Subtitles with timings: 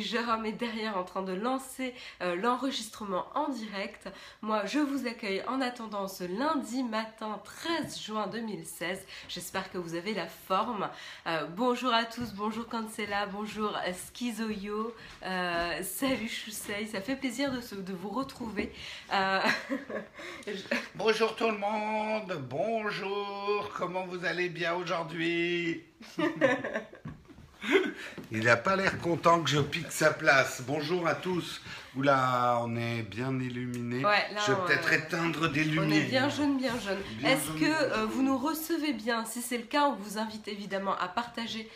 [0.00, 4.08] Jérôme est derrière en train de lancer euh, l'enregistrement en direct.
[4.42, 9.06] Moi, je vous accueille en attendant ce lundi matin 13 juin 2016.
[9.28, 10.88] J'espère que vous avez la forme.
[11.26, 14.94] Euh, bonjour à tous, bonjour Cancela, bonjour Skizoyo,
[15.24, 18.72] euh, salut Chusei, ça fait plaisir de, de vous retrouver.
[20.94, 25.82] bonjour tout le monde, bonjour, comment vous allez bien aujourd'hui?
[28.32, 30.62] Il n'a pas l'air content que je pique sa place.
[30.66, 31.60] Bonjour à tous.
[31.96, 34.02] Oula, on est bien illuminé.
[34.46, 35.88] je vais peut-être éteindre des lumières.
[35.88, 36.98] On est bien jeune, bien jeune.
[37.24, 39.24] Est-ce que euh, vous nous recevez bien?
[39.24, 41.68] Si c'est le cas, on vous invite évidemment à partager.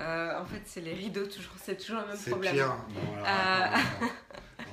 [0.00, 2.54] Euh, en fait, c'est les rideaux, toujours, c'est toujours le même problème.
[2.54, 2.76] Pire.
[3.26, 3.76] Euh,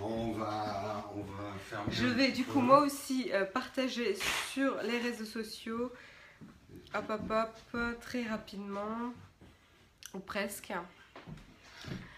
[0.01, 1.79] on, va, on va faire.
[1.91, 4.15] Je vais du coup moi aussi partager
[4.51, 5.91] sur les réseaux sociaux.
[6.93, 7.33] Hop, hop,
[7.73, 9.13] hop, très rapidement.
[10.13, 10.73] Ou presque.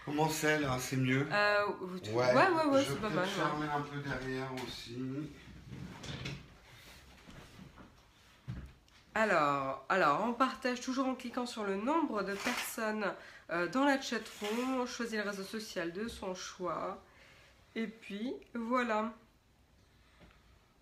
[0.04, 1.66] Comment c'est là C'est mieux euh,
[2.12, 3.28] Ouais, ouais, ouais, c'est pas mal.
[3.28, 4.96] Je vais fermer un peu derrière aussi.
[9.14, 13.12] Alors, alors, on partage toujours en cliquant sur le nombre de personnes
[13.50, 14.80] euh, dans la chatroom.
[14.80, 17.02] On choisit le réseau social de son choix.
[17.74, 19.12] Et puis, voilà.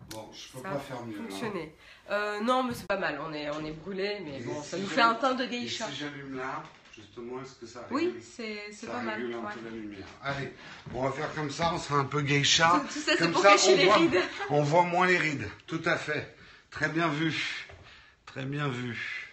[0.09, 1.17] Bon, je peux pas faire mieux.
[1.17, 1.75] Fonctionner.
[2.09, 3.19] Euh, non, mais c'est pas mal.
[3.21, 5.87] On est, on est brûlé, mais bon, ça nous fait un teint de geisha.
[5.87, 6.63] si j'allume là
[6.99, 9.21] justement, est-ce que ça Oui, c'est pas mal.
[9.33, 10.05] un peu la lumière?
[10.23, 10.53] Allez,
[10.93, 12.83] on va faire comme ça, on sera un peu geisha.
[12.93, 14.21] Tout ça, comme ça, on, les voit, rides.
[14.49, 15.47] on voit moins les rides.
[15.67, 16.35] Tout à fait.
[16.71, 17.67] Très bien vu.
[18.25, 19.29] Très bien vu.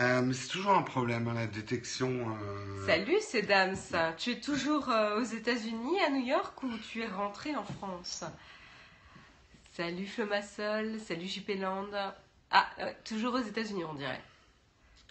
[0.00, 2.36] Euh, mais c'est toujours un problème, hein, la détection.
[2.42, 2.86] Euh.
[2.86, 3.76] Salut, c'est Dams.
[4.16, 8.24] Tu es toujours euh, aux États-Unis, à New York, ou tu es rentré en France?
[9.72, 12.12] Salut Flomasol, salut JP Land.
[12.50, 12.68] Ah,
[13.04, 14.20] toujours aux États-Unis, on dirait.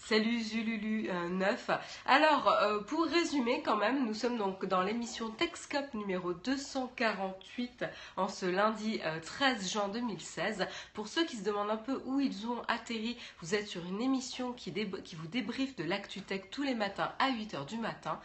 [0.06, 1.70] Salut Zululu 9.
[1.70, 7.86] Euh, Alors, euh, pour résumer quand même, nous sommes donc dans l'émission Texcop numéro 248
[8.18, 10.67] en ce lundi 13 euh, juin 2016.
[10.94, 14.02] Pour ceux qui se demandent un peu où ils ont atterri, vous êtes sur une
[14.02, 18.20] émission qui, vous débriefe de l'ActuTech tous les matins à 8h du matin.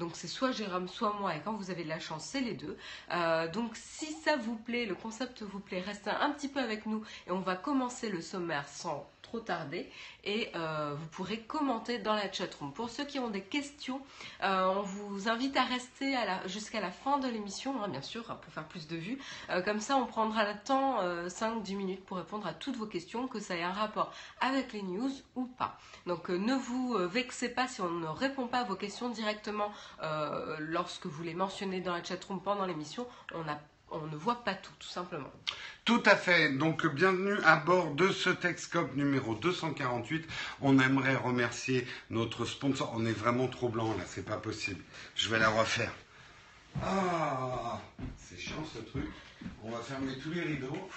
[0.00, 2.54] donc c'est soit Jérôme, soit moi, et quand vous avez de la chance, c'est les
[2.54, 2.78] deux.
[3.52, 7.04] donc si ça vous plaît, le concept vous plaît, restez un petit peu avec nous
[7.26, 9.90] et on va commencer le sommaire sans trop tarder
[10.24, 12.72] et euh, vous pourrez commenter dans la chatroom.
[12.72, 14.00] Pour ceux qui ont des questions,
[14.42, 16.16] euh, on vous invite à rester
[16.46, 19.18] jusqu'à la fin de l'émission, hein, bien sûr, pour faire plus de vues.
[19.50, 23.28] Euh, comme ça, on prendra le temps, 5-10 minutes, pour répondre à toutes vos questions,
[23.28, 25.78] que ça ait un rapport avec les news ou pas.
[26.06, 29.70] Donc ne vous vexez pas si on ne répond pas à vos questions directement
[30.58, 33.06] lorsque vous les mentionnez dans la chatroom pendant l'émission.
[33.34, 33.58] On a
[33.90, 35.30] on ne voit pas tout, tout simplement.
[35.84, 36.50] Tout à fait.
[36.50, 40.26] Donc, bienvenue à bord de ce Texcop numéro 248.
[40.60, 42.92] On aimerait remercier notre sponsor.
[42.94, 44.82] On est vraiment trop blanc là, c'est pas possible.
[45.14, 45.92] Je vais la refaire.
[46.82, 47.80] Ah,
[48.16, 49.06] c'est chiant ce truc.
[49.62, 50.88] On va fermer tous les rideaux.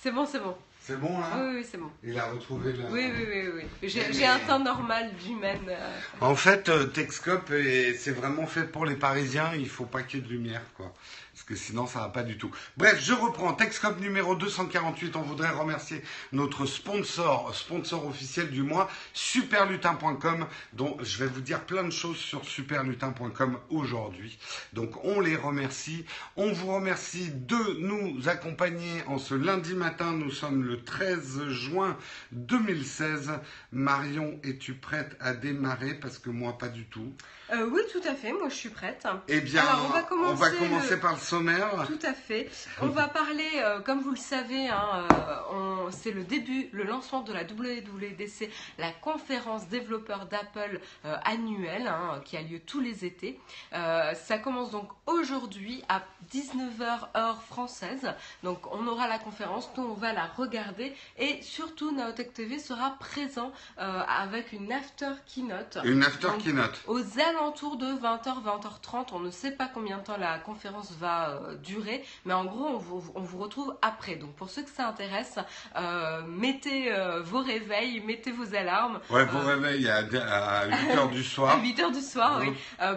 [0.00, 0.56] C'est bon, c'est bon.
[0.80, 1.90] C'est bon, là Oui, oui, c'est bon.
[2.02, 2.88] Il a retrouvé la...
[2.90, 3.88] Oui, oui, oui, oui.
[3.88, 5.68] J'ai un temps normal d'humaine.
[5.68, 6.00] Euh.
[6.20, 9.52] En fait, euh, Texcop, c'est vraiment fait pour les Parisiens.
[9.54, 10.94] Il faut pas qu'il y ait de lumière, quoi
[11.38, 12.50] parce que sinon ça va pas du tout.
[12.76, 13.52] Bref, je reprends.
[13.52, 15.14] Texcop numéro 248.
[15.14, 21.60] On voudrait remercier notre sponsor, sponsor officiel du mois, superlutin.com, dont je vais vous dire
[21.60, 24.36] plein de choses sur superlutin.com aujourd'hui.
[24.72, 26.04] Donc on les remercie.
[26.34, 30.14] On vous remercie de nous accompagner en ce lundi matin.
[30.14, 31.96] Nous sommes le 13 juin
[32.32, 33.30] 2016.
[33.70, 35.94] Marion, es-tu prête à démarrer?
[35.94, 37.14] Parce que moi pas du tout.
[37.50, 38.32] Euh, oui, tout à fait.
[38.32, 39.06] Moi, je suis prête.
[39.28, 41.86] Eh bien, on va commencer, par le sommaire.
[41.86, 42.50] Tout à fait.
[42.82, 45.06] On va parler, euh, comme vous le savez, hein,
[45.52, 50.80] euh, c'est le début, le lancement de la WWDC, la conférence développeur d'Apple
[51.24, 53.38] annuelle, hein, qui a lieu tous les étés.
[53.72, 58.12] ça commence donc aujourd'hui à 19h heure française.
[58.42, 62.96] Donc, on aura la conférence, nous on va la regarder et surtout Naotech TV sera
[62.98, 65.78] présent avec une after keynote.
[65.84, 66.80] Une after keynote.
[66.86, 69.08] Aux alentours de 20h, 20h30.
[69.12, 72.66] On ne sait pas combien de temps la conférence va euh, durer, mais en gros,
[72.66, 74.16] on vous, on vous, retrouve après.
[74.16, 75.38] Donc pour ceux que ça intéresse,
[75.76, 79.00] euh, mettez euh, vos réveils, mettez vos alarmes.
[79.10, 81.50] Ouais, vos réveils à, 8h du soir.
[81.56, 82.52] à 8h du soir, oui.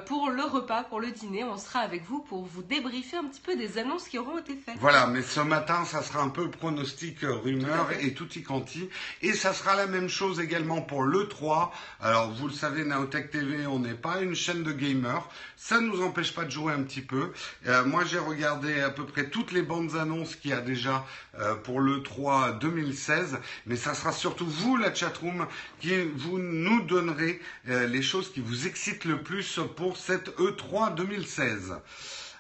[0.06, 3.42] pour le repas, pour le dîner, on sera avec vous pour vous débriefer un petit
[3.42, 4.76] peu des annonces qui auront été faites.
[4.80, 8.90] Voilà, mais ce matin, ça sera un peu pronostic, rumeur et tutti quanti.
[9.22, 11.70] Et ça sera la même chose également pour l'E3.
[12.02, 15.28] Alors, vous le savez, Naotech TV, on n'est pas une chaîne de gamers.
[15.58, 17.32] Ça ne nous empêche pas de jouer un petit peu.
[17.68, 21.06] Euh, moi, j'ai regardé à peu près toutes les bandes annonces qu'il y a déjà
[21.40, 25.48] euh, pour le 3 2016, mais ça sera surtout vous, la chatroom,
[25.80, 27.40] qui vous nous donnerez
[27.70, 31.76] euh, les choses qui vous excitent le plus pour cette E3 2016.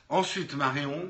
[0.09, 1.09] Ensuite, Marion.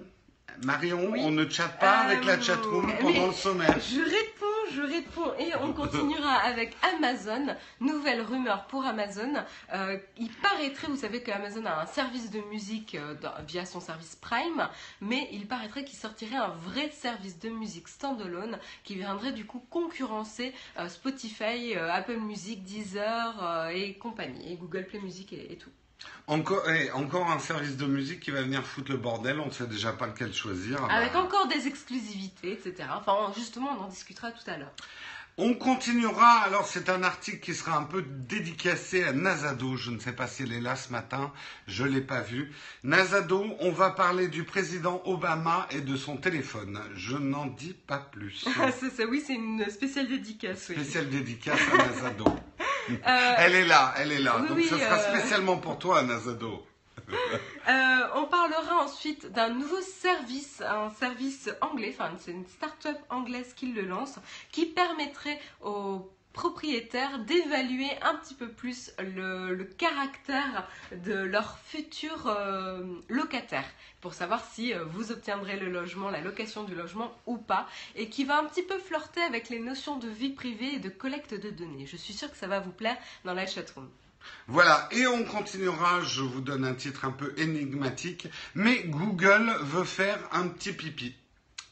[0.64, 3.80] Marion, on ne chatte pas avec la chatroom pendant le sommaire.
[3.80, 5.34] Je réponds, je réponds.
[5.40, 7.56] Et on continuera avec Amazon.
[7.80, 9.34] Nouvelle rumeur pour Amazon.
[9.74, 13.16] Euh, il paraîtrait, vous savez que Amazon a un service de musique euh,
[13.48, 14.68] via son service Prime,
[15.00, 19.64] mais il paraîtrait qu'il sortirait un vrai service de musique standalone qui viendrait du coup
[19.70, 25.72] concurrencer euh, Spotify, Apple Music, Deezer et compagnie, et Google Play Music et tout.
[26.28, 29.52] Encore, eh, encore un service de musique qui va venir foutre le bordel, on ne
[29.52, 30.80] sait déjà pas lequel choisir.
[30.90, 32.90] Ah Avec bah, encore des exclusivités, etc.
[32.96, 34.72] Enfin, justement, on en discutera tout à l'heure.
[35.38, 39.98] On continuera, alors c'est un article qui sera un peu dédicacé à Nazado, je ne
[39.98, 41.32] sais pas si elle est là ce matin,
[41.68, 42.52] je ne l'ai pas vu.
[42.84, 47.98] Nazado, on va parler du président Obama et de son téléphone, je n'en dis pas
[47.98, 48.46] plus.
[48.80, 50.68] c'est ça, oui, c'est une spéciale dédicace.
[50.70, 50.76] oui.
[50.76, 52.26] Spéciale dédicace à Nazado.
[53.08, 55.18] Euh, Elle est là, elle est là, oui, donc oui, ce sera euh.
[55.18, 56.66] spécialement pour toi Nazado.
[57.70, 63.54] Euh, on parlera ensuite d'un nouveau service, un service anglais, enfin c'est une start-up anglaise
[63.54, 64.16] qui le lance,
[64.52, 72.84] qui permettrait aux propriétaires d'évaluer un petit peu plus le, caractère de leurs futurs euh,
[73.10, 73.70] locataires
[74.02, 78.10] pour savoir si euh, vous obtiendrez le logement, la location du logement ou pas et
[78.10, 81.34] qui va un petit peu flirter avec les notions de vie privée et de collecte
[81.34, 81.86] de données.
[81.86, 83.90] Je suis sûre que ça va vous plaire dans la chatroom.
[84.48, 89.84] Voilà, et on continuera, je vous donne un titre un peu énigmatique, mais Google veut
[89.84, 91.16] faire un petit pipi.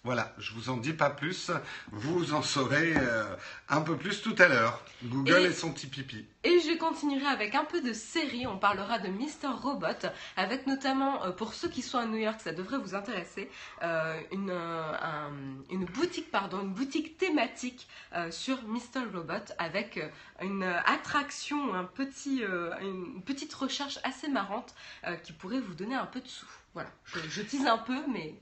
[0.06, 1.52] Voilà, je vous en dis pas plus,
[1.92, 3.36] vous en saurez euh,
[3.68, 4.82] un peu plus tout à l'heure.
[5.04, 6.26] Google Et- et, son petit pipi.
[6.46, 8.48] Et je continuerai avec un peu de série.
[8.48, 9.50] On parlera de Mr.
[9.62, 10.08] Robot,
[10.38, 13.52] avec notamment, euh, pour ceux qui sont à New York, ça devrait vous intéresser,
[13.84, 15.34] euh, une, un-
[15.70, 17.90] une boutique, pardon, une boutique thématique
[18.32, 19.02] sur Mr.
[19.14, 20.00] Robot, avec
[20.42, 22.42] une attraction, un petit,
[22.82, 24.74] une petite recherche assez marrante
[25.24, 26.48] qui pourrait vous donner un peu de sous.
[26.74, 28.36] Voilà, je, je tease un peu, mais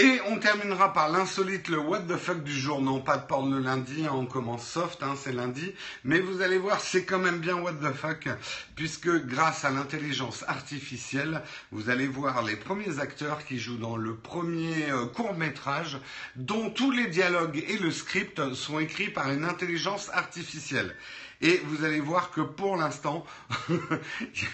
[0.00, 2.80] Et on terminera par l'insolite, le what the fuck du jour.
[2.80, 5.72] Non, pas de porn le lundi, hein, on commence soft, hein, c'est lundi.
[6.04, 8.28] Mais vous allez voir, c'est quand même bien what the fuck,
[8.76, 11.42] puisque grâce à l'intelligence artificielle,
[11.72, 14.86] vous allez voir les premiers acteurs qui jouent dans le premier
[15.16, 15.98] court métrage,
[16.36, 20.94] dont tous les dialogues et le script sont écrits par une intelligence artificielle.
[21.40, 23.26] Et vous allez voir que pour l'instant,
[23.68, 24.46] il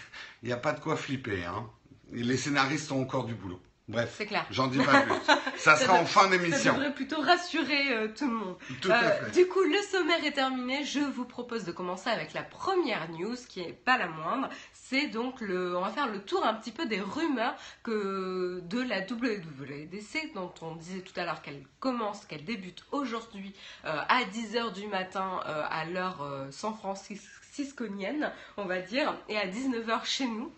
[0.42, 1.44] n'y a pas de quoi flipper.
[1.44, 1.68] Hein.
[2.12, 3.60] Les scénaristes ont encore du boulot.
[3.86, 4.14] Bref.
[4.16, 4.46] c'est clair.
[4.50, 5.12] J'en dis pas plus.
[5.58, 6.72] Ça sera en fin Ça d'émission.
[6.72, 8.56] devrait plutôt rassurer euh, tout le monde.
[8.80, 9.30] Tout à Euh, fait.
[9.42, 10.84] Du coup, le sommaire est terminé.
[10.84, 14.48] Je vous propose de commencer avec la première news, qui est pas la moindre.
[14.72, 18.80] C'est donc le, on va faire le tour un petit peu des rumeurs que de
[18.80, 23.54] la WWDC, dont on disait tout à l'heure qu'elle commence, qu'elle débute aujourd'hui
[23.84, 29.46] euh, à 10h du matin euh, à l'heure san francisconienne, on va dire, et à
[29.46, 30.50] 19h chez nous.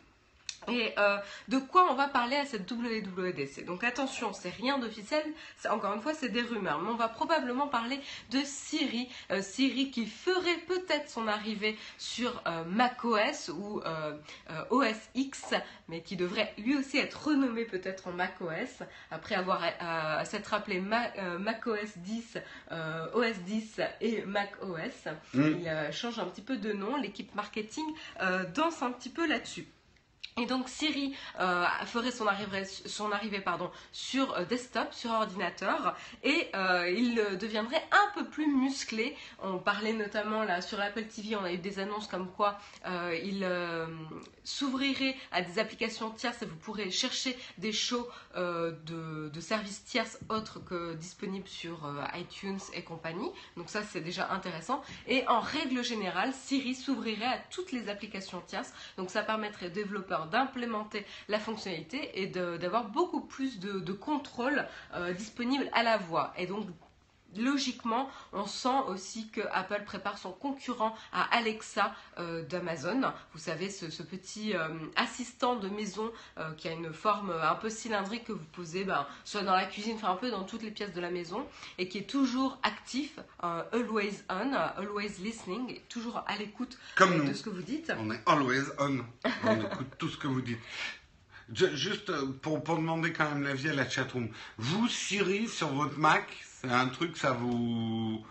[0.68, 1.18] Et euh,
[1.48, 5.22] de quoi on va parler à cette WWDC Donc attention, c'est rien d'officiel,
[5.70, 9.90] encore une fois c'est des rumeurs, mais on va probablement parler de Siri, euh, Siri
[9.90, 14.16] qui ferait peut-être son arrivée sur euh, macOS ou euh,
[14.50, 15.54] euh, OS X,
[15.88, 20.80] mais qui devrait lui aussi être renommé peut-être en macOS, après avoir euh, s'être appelé
[20.80, 22.38] Ma- macOS 10,
[22.72, 25.06] euh, OS 10 et macOS.
[25.34, 25.42] Mm.
[25.60, 27.84] Il change un petit peu de nom, l'équipe marketing
[28.54, 29.66] danse un petit peu là-dessus.
[30.38, 35.96] Et donc Siri euh, ferait son arrivée, son arrivée pardon, sur euh, desktop, sur ordinateur,
[36.22, 39.16] et euh, il deviendrait un peu plus musclé.
[39.42, 42.58] On parlait notamment là sur l'Apple TV, on a eu des annonces comme quoi
[43.24, 43.48] il
[44.44, 50.18] s'ouvrirait à des applications tierces et vous pourrez chercher des shows de, de services tierces
[50.28, 53.30] autres que disponibles sur iTunes et compagnie.
[53.56, 54.82] Donc ça c'est déjà intéressant.
[55.06, 58.72] Et en règle générale, Siri s'ouvrirait à toutes les applications tierces.
[58.98, 64.66] Donc ça permettrait aux développeurs d'implémenter la fonctionnalité et d'avoir beaucoup plus de, de contrôle
[64.94, 66.32] euh, disponible à la voix.
[66.36, 66.66] Et donc
[67.36, 73.12] logiquement, on sent aussi que Apple prépare son concurrent à Alexa euh, d'Amazon.
[73.32, 77.54] Vous savez, ce, ce petit euh, assistant de maison euh, qui a une forme un
[77.54, 80.62] peu cylindrique que vous posez ben, soit dans la cuisine, enfin un peu dans toutes
[80.62, 81.46] les pièces de la maison,
[81.78, 87.50] et qui est toujours actif, always on, always listening, toujours à l'écoute de ce que
[87.50, 87.92] vous dites.
[87.98, 89.00] On est always on.
[89.44, 90.58] On écoute tout ce que vous dites.
[91.52, 94.28] Je- juste pour, pour demander quand même l'avis à la chatroom.
[94.58, 96.26] Vous, Siri, sur votre Mac,
[96.68, 98.24] c'est un truc, ça vous...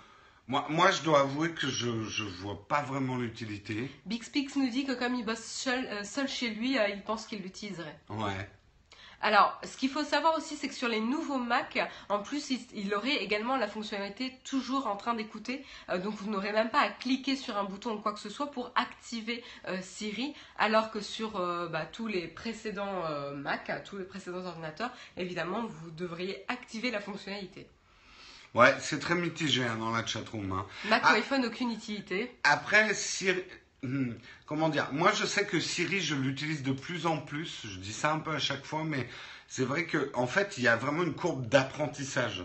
[0.47, 3.89] Moi, moi, je dois avouer que je ne vois pas vraiment l'utilité.
[4.05, 7.25] Bixpix nous dit que comme il bosse seul, euh, seul chez lui, euh, il pense
[7.25, 7.99] qu'il l'utiliserait.
[8.09, 8.47] Ouais.
[9.21, 12.59] Alors, ce qu'il faut savoir aussi, c'est que sur les nouveaux Mac, en plus, il,
[12.75, 15.65] il aurait également la fonctionnalité toujours en train d'écouter.
[15.89, 18.29] Euh, donc, vous n'aurez même pas à cliquer sur un bouton ou quoi que ce
[18.29, 23.03] soit pour activer euh, Siri, alors que sur euh, bah, tous les précédents
[23.35, 27.67] Mac, tous les précédents ordinateurs, évidemment, vous devriez activer la fonctionnalité.
[28.55, 30.51] Ouais, c'est très mitigé hein, dans la chatroom.
[30.53, 30.65] Hein.
[30.89, 31.11] Mac Ah.
[31.13, 32.31] ou iPhone, aucune utilité.
[32.43, 33.43] Après, Siri.
[33.83, 34.13] hmm,
[34.47, 34.87] Comment dire?
[34.93, 37.61] Moi, je sais que Siri, je l'utilise de plus en plus.
[37.69, 39.07] Je dis ça un peu à chaque fois, mais
[39.47, 42.43] c'est vrai que, en fait, il y a vraiment une courbe d'apprentissage.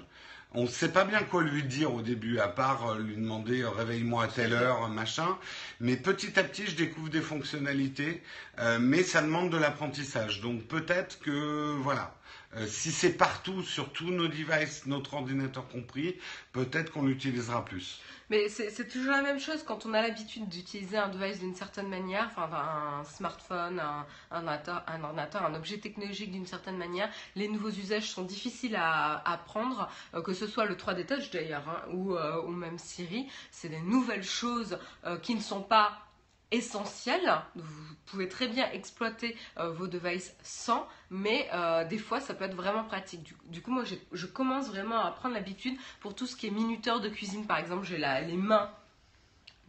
[0.53, 3.63] On ne sait pas bien quoi lui dire au début, à part euh, lui demander
[3.63, 5.39] euh, réveille-moi à telle heure, machin.
[5.79, 8.21] Mais petit à petit, je découvre des fonctionnalités,
[8.59, 10.41] euh, mais ça demande de l'apprentissage.
[10.41, 12.17] Donc peut-être que, voilà,
[12.57, 16.17] euh, si c'est partout, sur tous nos devices, notre ordinateur compris,
[16.53, 18.01] peut-être qu'on l'utilisera plus.
[18.29, 21.89] Mais c'est toujours la même chose quand on a l'habitude d'utiliser un device d'une certaine
[21.89, 27.11] manière, enfin un smartphone, un, ordinateur, un objet technologique d'une certaine manière.
[27.35, 31.69] Les nouveaux usages sont difficiles à apprendre, euh, que ce soit le 3D Touch d'ailleurs,
[31.69, 33.29] hein, ou, euh, ou même Siri.
[33.51, 34.79] C'est des nouvelles choses
[35.23, 36.10] qui ne sont pas
[36.51, 37.33] essentielles.
[37.55, 42.45] Vous pouvez très bien exploiter euh, vos devices sans, mais euh, des fois ça peut
[42.45, 43.23] être vraiment pratique.
[43.23, 46.51] Du, du coup, moi je commence vraiment à prendre l'habitude pour tout ce qui est
[46.51, 48.71] minuteur de cuisine, par exemple, j'ai les mains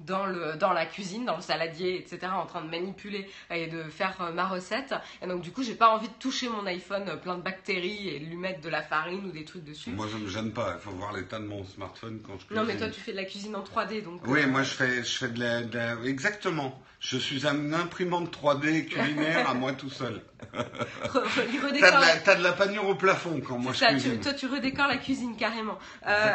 [0.05, 3.83] dans, le, dans la cuisine, dans le saladier, etc., en train de manipuler et de
[3.83, 4.93] faire euh, ma recette.
[5.21, 8.09] Et donc, du coup, j'ai pas envie de toucher mon iPhone euh, plein de bactéries
[8.09, 9.91] et de lui mettre de la farine ou des trucs dessus.
[9.91, 10.75] Moi, ça me gêne pas.
[10.77, 12.79] Il faut voir l'état de mon smartphone quand je non, mais cuisine.
[12.79, 14.21] toi, tu fais de la cuisine en 3D, donc.
[14.27, 16.79] Oui, euh, moi, je fais, je fais de la, de la- Exactement.
[17.03, 20.21] Je suis un imprimante 3D culinaire à moi tout seul.
[20.53, 23.73] re- re- il T'as de, la, la- t'as de la panure au plafond quand moi
[23.73, 24.19] je ça, tu- cuisine.
[24.21, 25.79] toi, tu redécores la cuisine carrément.
[26.05, 26.29] Euh,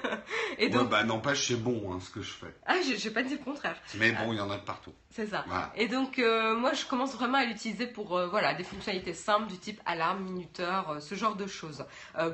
[0.58, 2.54] et donc, Ouais, bah n'empêche, c'est bon hein, ce que je fais.
[2.64, 3.76] ah, j'ai j'ai pas dit le contraire.
[3.96, 4.94] Mais bon, il y en a de partout.
[5.18, 5.42] C'est ça.
[5.48, 5.72] Voilà.
[5.74, 9.48] Et donc, euh, moi, je commence vraiment à l'utiliser pour euh, voilà, des fonctionnalités simples
[9.48, 11.84] du type alarme, minuteur, euh, ce genre de choses.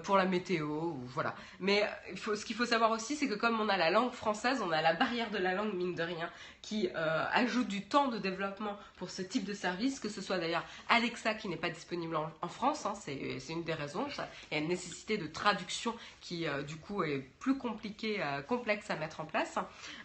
[0.03, 1.35] Pour la météo, ou voilà.
[1.61, 4.13] Mais il faut, ce qu'il faut savoir aussi, c'est que comme on a la langue
[4.13, 6.29] française, on a la barrière de la langue, mine de rien,
[6.63, 10.65] qui ajoute du temps de développement pour ce type de service, que ce soit d'ailleurs
[10.89, 14.09] Alexa qui n'est pas disponible en, en France, hein, c'est une des raisons.
[14.11, 14.29] Ça.
[14.51, 18.97] Il y a une nécessité de traduction qui, du coup, est plus compliquée, complexe à
[18.97, 19.57] mettre en place.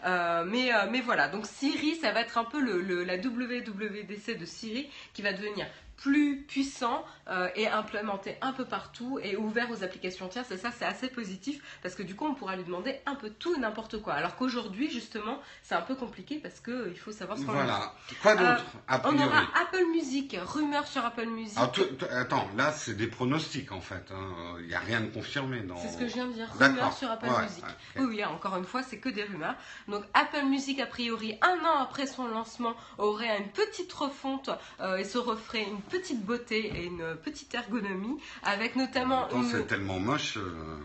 [0.03, 4.45] Mais, mais voilà, donc Siri, ça va être un peu le, le- la WWDC de
[4.45, 9.83] Siri qui va devenir plus puissant euh, et implémenté un peu partout et ouvert aux
[9.83, 10.51] applications tierces.
[10.51, 13.29] Et ça, c'est assez positif parce que du coup, on pourra lui demander un peu
[13.29, 14.13] tout et n'importe quoi.
[14.13, 17.55] Alors qu'aujourd'hui, justement, c'est un peu compliqué parce qu'il faut savoir ce qu'on a.
[17.63, 17.93] Voilà.
[18.21, 21.57] Quoi d'autre, Euh, On aura Apple Music, rumeur sur Apple Music.
[21.57, 21.71] Alors,
[22.11, 24.03] Attends, là, c'est des pronostics en fait.
[24.11, 24.55] hein.
[24.61, 25.61] Il n'y a rien de confirmé.
[25.61, 25.77] Dans...
[25.77, 27.63] C'est ce que je viens de dire, rumeur sur Apple Ouais, Music.
[27.63, 27.75] ok.
[27.97, 29.55] Oui, oui, encore une fois, c'est que des rumeurs.
[29.87, 34.97] Donc Apple Music, a priori, un an après son lancement, aurait une petite refonte euh,
[34.97, 39.43] et se referait une petite beauté et une petite ergonomie, avec notamment une...
[39.49, 40.37] c'est tellement moche.
[40.37, 40.77] euh,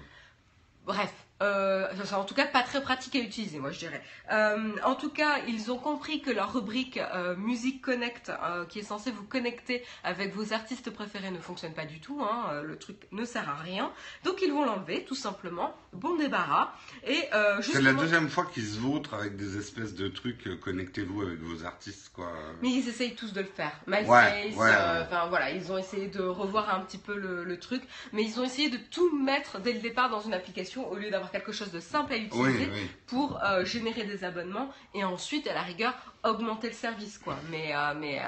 [0.87, 1.13] Bref,
[1.43, 4.03] euh, en tout cas pas très pratique à utiliser, moi je dirais.
[4.31, 8.31] Euh, en tout cas, ils ont compris que leur rubrique euh, Music Connect,
[8.69, 12.23] qui est censée vous connecter avec vos artistes préférés, ne fonctionne pas du tout.
[12.23, 13.91] hein, le truc ne sert à rien.
[14.25, 15.75] Donc ils vont l'enlever, tout simplement.
[15.95, 16.73] Bon débarras.
[17.07, 20.47] Et euh, C'est la deuxième fois qu'ils se vautrent avec des espèces de trucs.
[20.47, 22.33] euh, Connectez-vous avec vos artistes, quoi.
[22.63, 23.73] Mais ils essayent tous de le faire.
[23.87, 25.29] MySpace, Ouais, ouais, euh, ouais.
[25.29, 27.83] voilà, ils ont essayé de revoir un petit peu le, le truc,
[28.13, 31.11] mais ils ont essayé de tout mettre dès le départ dans une application au lieu
[31.11, 32.91] d'avoir quelque chose de simple à utiliser oui.
[33.07, 37.37] pour générer des abonnements et ensuite, à la rigueur, augmenter le service, quoi.
[37.51, 38.21] Mais, euh, mais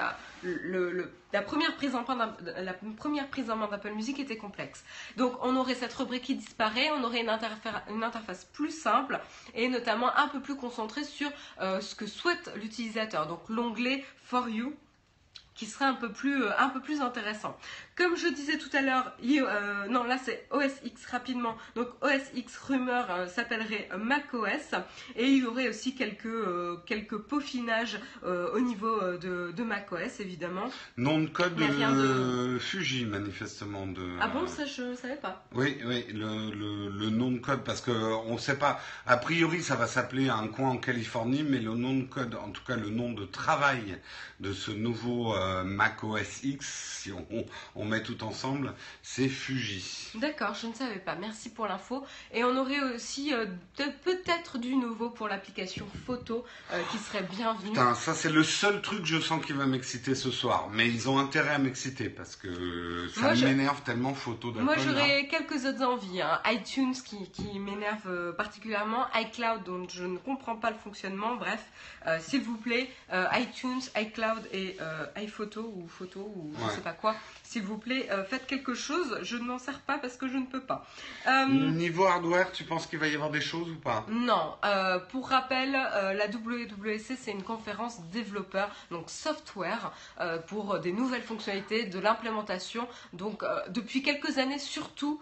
[0.43, 4.83] euh, la première prise en main la première prise en main d'Apple Music était complexe.
[5.17, 9.19] Donc, on aurait cette rubrique qui disparaît, on aurait une, interfa- une interface plus simple
[9.55, 13.27] et notamment un peu plus concentrée sur euh, ce que souhaite l'utilisateur.
[13.27, 14.75] Donc, l'onglet For You
[15.55, 17.57] qui serait un peu plus intéressant.
[17.97, 22.21] Comme je disais tout à l'heure, euh, non là c'est OS X rapidement, donc OS
[22.35, 24.75] X rumeur euh, s'appellerait macOS
[25.15, 30.69] et il y aurait aussi quelques, euh, quelques peaufinages au niveau de, de macOS évidemment.
[30.97, 33.87] Nom de code de- Fuji, manifestement.
[33.87, 34.01] De...
[34.21, 35.45] Ah bon, ça je savais pas.
[35.55, 38.79] Oui, oui, le, le, le nom de code, parce que on ne sait pas.
[39.05, 42.51] A priori, ça va s'appeler un coin en Californie, mais le nom de code, en
[42.51, 43.97] tout cas le nom de travail
[44.39, 47.25] de ce nouveau euh, Mac OS X, si on,
[47.75, 50.11] on met tout ensemble, c'est Fuji.
[50.15, 51.15] D'accord, je ne savais pas.
[51.15, 52.03] Merci pour l'info.
[52.33, 57.69] Et on aurait aussi euh, peut-être du nouveau pour l'application photo euh, qui serait bienvenue.
[57.71, 60.67] Putain, ça c'est le seul truc, je sens, qui va m'exciter ce soir.
[60.71, 64.63] Mais ils ont intérêt à m'exciter, parce que ça je- m'énerve tellement photo d'Apple.
[64.65, 64.81] Moi, là.
[64.83, 66.21] j'aurais quelques autres envies.
[66.21, 66.39] hein.
[66.45, 69.05] iTunes qui, qui m'énerve euh, particulièrement.
[69.15, 71.35] iCloud dont je ne comprends pas le fonctionnement.
[71.35, 71.63] Bref,
[72.07, 76.63] euh, s'il vous plaît, euh, iTunes, iCloud et euh, iPhone photo ou photo ou je
[76.65, 76.73] Ouais.
[76.73, 77.15] sais pas quoi.
[77.43, 79.19] S'il vous plaît, faites quelque chose.
[79.21, 80.87] Je ne m'en sers pas parce que je ne peux pas.
[81.47, 84.03] Niveau hardware, tu penses qu'il va y avoir des choses ou pas?
[84.09, 84.76] Non, euh,
[85.09, 91.21] pour rappel, euh, la WWC c'est une conférence développeur, donc software, euh, pour des nouvelles
[91.21, 92.87] fonctionnalités, de l'implémentation.
[93.13, 95.21] Donc euh, depuis quelques années surtout,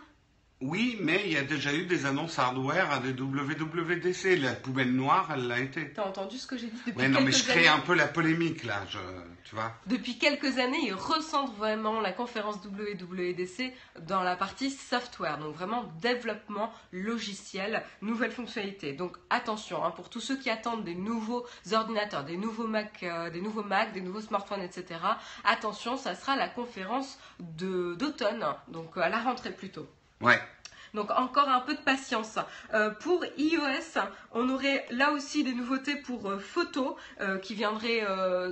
[0.61, 4.37] Oui, mais il y a déjà eu des annonces hardware à des WWDC.
[4.39, 5.91] La poubelle noire, elle l'a été.
[5.91, 7.93] t'as entendu ce que j'ai dit depuis Ouais, non, mais je crée années un peu
[7.93, 8.97] la polémique là, je,
[9.43, 9.73] tu vois.
[9.85, 15.91] Depuis quelques années, ils recentrent vraiment la conférence WWDC dans la partie software, donc vraiment
[16.01, 18.93] développement logiciel, nouvelles fonctionnalités.
[18.93, 23.29] Donc attention, hein, pour tous ceux qui attendent des nouveaux ordinateurs, des nouveaux Mac, euh,
[23.29, 25.01] des nouveaux Mac, des nouveaux smartphones, etc.
[25.43, 29.85] Attention, ça sera la conférence d'automne, donc à la rentrée plutôt.
[30.21, 30.39] Ouais.
[30.93, 32.39] Donc encore un peu de patience.
[32.73, 33.99] Euh, pour iOS,
[34.31, 38.01] on aurait là aussi des nouveautés pour euh, photos euh, qui viendraient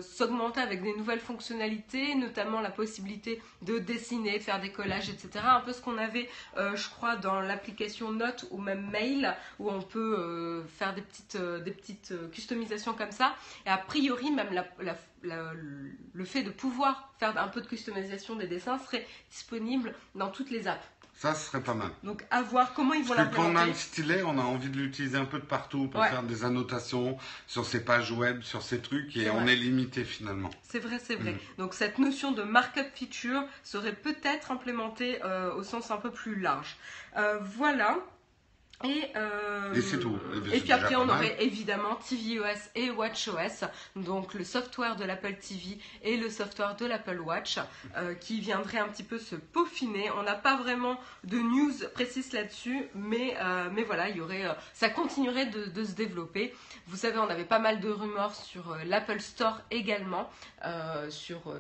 [0.02, 5.30] s'augmenter avec des nouvelles fonctionnalités, notamment la possibilité de dessiner, faire des collages, etc.
[5.46, 9.82] Un peu ce qu'on avait, je crois, dans l'application Note ou même Mail, où on
[9.82, 13.36] peut faire des petites, des petites customisations comme ça.
[13.66, 14.68] Et a priori, même la-
[15.24, 20.50] le fait de pouvoir faire un peu de customisation des dessins serait disponible dans toutes
[20.52, 20.86] les apps.
[21.24, 21.88] Ça, ce serait pas mal.
[22.04, 24.42] Donc à voir comment ils vont Parce que quand on a le stylet, on a
[24.42, 26.10] envie de l'utiliser un peu de partout pour Ouais.
[26.10, 29.54] faire des annotations sur ses pages web, sur ses trucs, et on vrai.
[29.54, 30.50] est limité finalement.
[30.64, 31.32] C'est vrai, c'est vrai.
[31.32, 31.38] Mm.
[31.60, 36.42] Donc cette notion de markup feature serait peut-être implémentée euh, au sens un peu plus
[36.42, 36.76] large.
[37.16, 38.00] Euh, voilà.
[38.84, 40.20] Et, euh, Et c'est tout.
[40.36, 44.98] Et bien, Et c'est puis après, on aurait évidemment tvOS et watchOS, donc le software
[44.98, 47.60] de l'Apple TV et le software de l'Apple Watch,
[47.96, 50.12] euh, qui viendraient un petit peu se peaufiner.
[50.18, 54.44] On n'a pas vraiment de news précises là-dessus, mais, euh, mais voilà, il y aurait,
[54.74, 56.54] ça continuerait de, de se développer.
[56.88, 60.30] Vous savez, on avait pas mal de rumeurs sur l'Apple Store également,
[61.10, 61.54] sur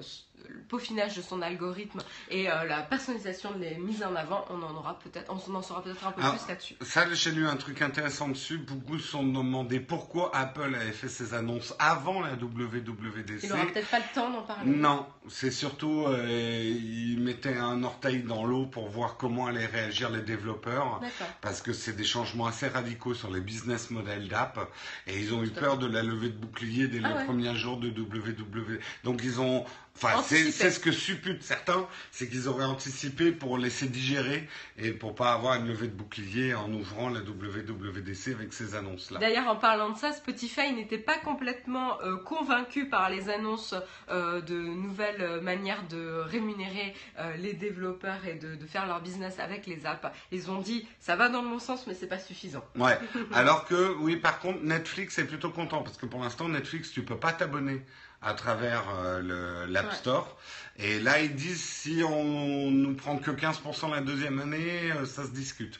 [0.50, 2.00] le peaufinage de son algorithme
[2.30, 4.44] et la personnalisation de les mises en avant.
[4.50, 6.75] On en aura peut-être, on en saura peut-être un peu Alors, plus là-dessus.
[6.82, 8.58] Ça, j'ai lu un truc intéressant dessus.
[8.58, 13.43] Beaucoup se sont demandé pourquoi Apple avait fait ses annonces avant la WWDC.
[13.43, 14.70] Il n'aura peut-être pas le temps d'en parler.
[14.70, 20.10] Non, c'est surtout, euh, ils mettaient un orteil dans l'eau pour voir comment allaient réagir
[20.10, 21.02] les développeurs.
[21.41, 24.60] Parce que c'est des changements assez radicaux sur les business models d'app.
[25.08, 27.26] Et ils ont eu peur de la levée de bouclier dès Ah les ouais.
[27.26, 28.80] premiers jours de WW.
[29.04, 29.65] Donc ils ont.
[29.95, 35.15] Enfin, c'est ce que supputent certains, c'est qu'ils auraient anticipé pour laisser digérer et pour
[35.15, 39.19] pas avoir une levée de bouclier en ouvrant la WWDC avec ces annonces-là.
[39.19, 43.75] D'ailleurs, en parlant de ça, Spotify n'était pas complètement euh, convaincu par les annonces
[44.10, 49.39] euh, de nouvelles manières de rémunérer euh, les développeurs et de, de faire leur business
[49.39, 50.08] avec les apps.
[50.32, 52.63] Ils ont dit, ça va dans le bon sens, mais c'est pas suffisant.
[52.75, 52.97] Ouais.
[53.34, 57.03] Alors que, oui, par contre, Netflix est plutôt content parce que pour l'instant, Netflix, tu
[57.03, 57.82] peux pas t'abonner
[58.24, 59.96] à travers euh, le- l'App Ouais.
[59.96, 60.38] Store.
[60.78, 65.24] Et là, ils disent si on nous prend que 15% la deuxième année, euh, ça
[65.26, 65.80] se discute.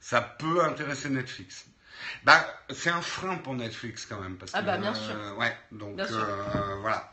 [0.00, 1.66] Ça peut intéresser Netflix.
[2.24, 4.36] Bah, c'est un frein pour Netflix quand même.
[4.36, 5.38] Parce Ah que, bah, bien euh, sûr.
[5.38, 6.18] ouais, donc Bien sûr.
[6.18, 7.12] euh, voilà.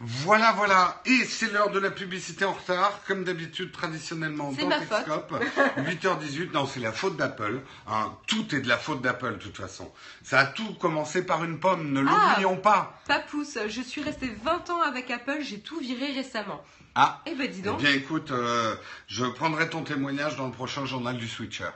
[0.00, 1.00] Voilà, voilà.
[1.04, 4.88] Et c'est l'heure de la publicité en retard, comme d'habitude, traditionnellement dans ma faute.
[5.04, 5.34] Techscope.
[5.78, 7.60] 8h18, non, c'est la faute d'Apple.
[7.88, 8.12] hein.
[8.26, 9.92] Tout est de la faute d'Apple, de toute façon.
[10.22, 12.34] Ça a tout commencé par une pomme, ne Ah.
[12.36, 12.98] l'oublions pas.
[13.06, 16.62] Papousse, je suis restée 20 ans avec Apple, j'ai tout viré récemment.
[16.94, 17.78] Ah, Eh ben dis eh donc.
[17.80, 18.76] bien écoute, euh,
[19.06, 21.70] je prendrai ton témoignage dans le prochain journal du Switcher.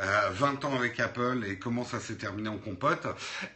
[0.00, 3.06] Euh, 20 ans avec Apple et comment ça s'est terminé en compote.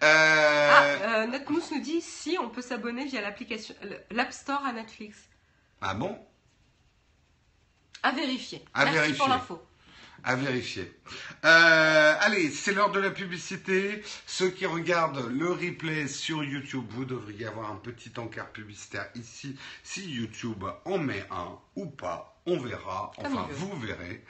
[0.02, 3.74] Ah, Euh, euh, Netmousse nous dit si on peut s'abonner via l'application,
[4.10, 5.16] l'App Store à Netflix.
[5.80, 6.18] ah bon?
[8.02, 8.62] À vérifier.
[8.74, 9.18] À Merci vérifier.
[9.18, 9.62] pour l'info.
[10.24, 10.92] À vérifier.
[11.44, 14.02] Euh, allez, c'est l'heure de la publicité.
[14.26, 19.56] Ceux qui regardent le replay sur YouTube, vous devriez avoir un petit encart publicitaire ici.
[19.82, 23.12] Si YouTube en met un ou pas, on verra.
[23.18, 24.24] Enfin, vous verrez.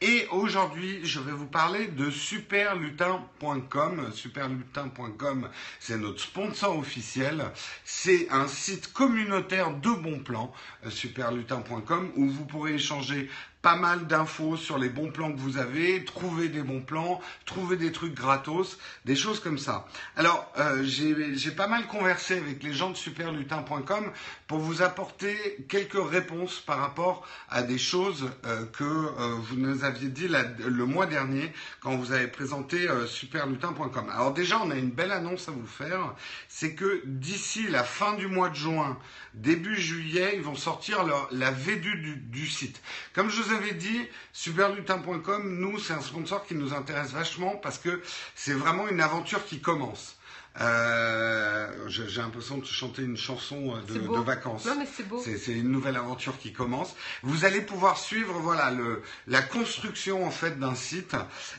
[0.00, 4.10] Et aujourd'hui, je vais vous parler de superlutin.com.
[4.12, 7.44] Superlutin.com, c'est notre sponsor officiel.
[7.84, 10.52] C'est un site communautaire de bons plans,
[10.84, 13.30] euh, superlutin.com, où vous pourrez échanger
[13.62, 17.76] pas mal d'infos sur les bons plans que vous avez, trouver des bons plans, trouver
[17.76, 19.86] des trucs gratos, des choses comme ça.
[20.16, 24.10] Alors, euh, j'ai pas mal conversé avec les gens de superlutin.com
[24.46, 29.84] pour vous apporter quelques réponses par rapport à des choses euh, que euh, vous nous
[29.84, 34.08] aviez dit le mois dernier quand vous avez présenté euh, superlutin.com.
[34.10, 36.14] Alors déjà, on a une belle annonce à vous faire,
[36.48, 38.98] c'est que d'ici la fin du mois de juin,
[39.34, 42.80] début juillet, ils vont sortir la V2 du, du site.
[43.14, 44.00] Comme je vous avais dit,
[44.32, 48.02] superlutin.com, nous, c'est un sponsor qui nous intéresse vachement parce que
[48.34, 50.19] c'est vraiment une aventure qui commence.
[50.58, 54.66] Euh, j'ai l'impression de chanter une chanson euh, de, vacances.
[54.66, 55.20] Non, mais c'est beau.
[55.24, 56.96] C'est c'est une nouvelle aventure qui commence.
[57.22, 61.14] Vous allez pouvoir suivre voilà le, la construction en fait d'un site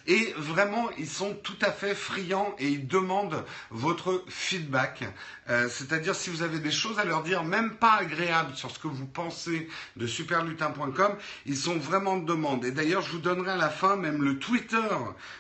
[0.08, 5.06] et vraiment ils sont tout à fait friands et ils demandent votre feedback.
[5.52, 8.80] Euh, C'est-à-dire si vous avez des choses à leur dire, même pas agréables sur ce
[8.80, 12.66] que vous pensez de superlutin.com, ils sont vraiment de demande.
[12.66, 14.88] Et d'ailleurs je vous donnerai à la fin même le Twitter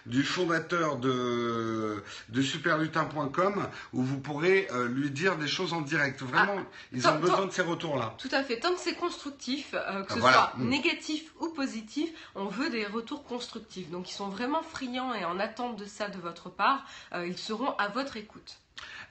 [0.05, 6.21] du fondateur de, de superlutin.com où vous pourrez euh, lui dire des choses en direct.
[6.21, 6.57] Vraiment,
[6.91, 8.13] ils ont besoin tant- de ces retours-là.
[8.17, 8.59] Tout à fait.
[8.59, 10.51] Tant que c'est constructif, euh, que Ah, ce voilà.
[10.55, 13.89] soit négatif ou positif, on veut des retours constructifs.
[13.89, 16.85] Donc ils sont vraiment friands et en attente de ça de votre part.
[17.15, 18.57] Ils seront à votre écoute.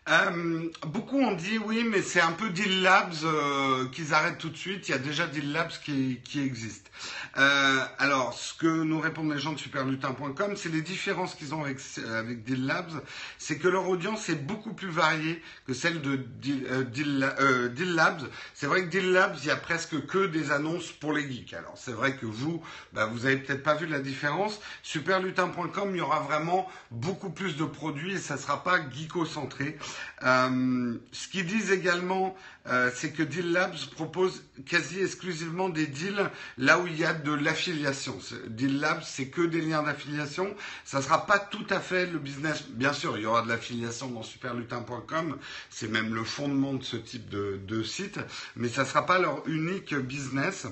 [0.08, 4.48] Euh, beaucoup ont dit oui, mais c'est un peu Deal Labs euh, qu'ils arrêtent tout
[4.48, 4.88] de suite.
[4.88, 6.90] Il y a déjà Deal Labs qui, existent.
[7.36, 11.62] Euh, alors, ce que nous répondent les gens de superlutin.com, c'est les différences qu'ils ont
[11.62, 11.78] avec,
[12.16, 13.02] avec Labs,
[13.38, 18.22] c'est que leur audience est beaucoup plus variée que celle de Deal Labs.
[18.54, 21.52] C'est vrai que Deal Labs, il y a presque que des annonces pour les geeks.
[21.52, 22.62] Alors, c'est vrai que vous,
[22.94, 24.60] bah, vous avez peut-être pas vu la différence.
[24.82, 29.78] Superlutin.com, il y aura vraiment beaucoup plus de produits et ça sera pas geeko-centré.
[30.22, 36.30] Euh, ce qu'ils disent également, euh, c'est que Deal Labs propose quasi exclusivement des deals
[36.58, 38.18] là où il y a de l'affiliation.
[38.48, 40.54] Deal Labs, c'est que des liens d'affiliation.
[40.84, 42.64] Ça sera pas tout à fait le business.
[42.68, 45.38] Bien sûr, il y aura de l'affiliation dans superlutin.com.
[45.70, 48.18] C'est même le fondement de ce type de, de site.
[48.56, 50.66] Mais ça sera pas leur unique business.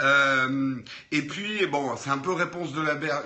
[0.00, 0.76] Euh,
[1.10, 2.70] et puis, bon, c'est un peu réponse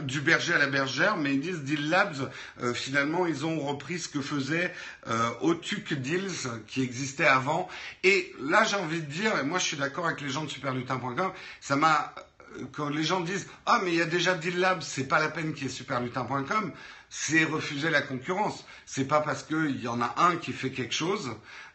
[0.02, 2.30] du berger à la bergère, mais ils disent Deal Labs,
[2.62, 4.72] euh, finalement, ils ont repris ce que faisait
[5.09, 7.68] euh, Otuc Deals, qui existait avant.
[8.04, 10.50] Et là, j'ai envie de dire, et moi je suis d'accord avec les gens de
[10.50, 12.14] superlutin.com, ça m'a...
[12.59, 15.18] euh, Quand les gens disent Ah, mais il y a déjà Deal Labs, c'est pas
[15.20, 16.72] la peine qu'il y ait superlutin.com,
[17.09, 18.64] c'est refuser la concurrence.
[18.87, 21.30] C'est pas parce qu'il y en a un qui fait quelque chose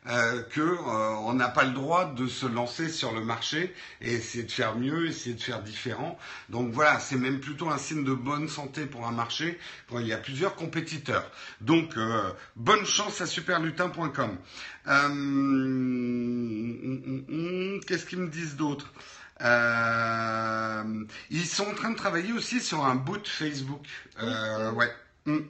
[0.07, 4.13] euh, que euh, on n'a pas le droit de se lancer sur le marché et
[4.13, 6.17] essayer de faire mieux, essayer de faire différent.
[6.49, 10.07] Donc voilà, c'est même plutôt un signe de bonne santé pour un marché quand il
[10.07, 11.29] y a plusieurs compétiteurs.
[11.61, 14.37] Donc euh, bonne chance à superlutin.com.
[14.87, 15.11] Euh,
[17.87, 18.93] Qu'est-ce qu'ils me disent d'autre?
[19.41, 20.83] Euh,
[21.29, 23.85] Ils sont en train de travailler aussi sur un boot Facebook.
[24.21, 24.91] Euh, ouais.
[25.27, 25.45] Hum.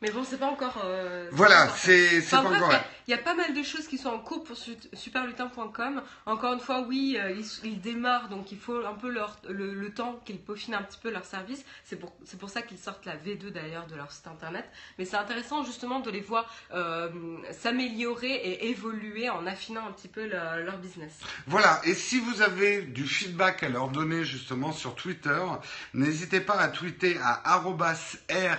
[0.00, 0.80] Mais bon, c'est pas encore.
[0.84, 3.98] euh, Voilà, c'est Enfin, pas bref, encore il y a- pas mal de choses qui
[3.98, 6.02] sont en cours pour su- superlutin.com.
[6.26, 9.74] Encore une fois, oui, euh, ils, ils démarrent, donc il faut un peu leur, le,
[9.74, 11.64] le temps qu'ils peaufinent un petit peu leur service.
[11.84, 14.64] C'est pour, c'est pour ça qu'ils sortent la V2 d'ailleurs de leur site internet.
[14.98, 17.08] Mais c'est intéressant justement de les voir euh,
[17.58, 21.12] s'améliorer et évoluer en affinant un petit peu leur, leur business.
[21.48, 25.42] Voilà, et si vous avez du feedback à leur donner justement sur Twitter,
[25.92, 28.58] n'hésitez pas à tweeter à arrobas R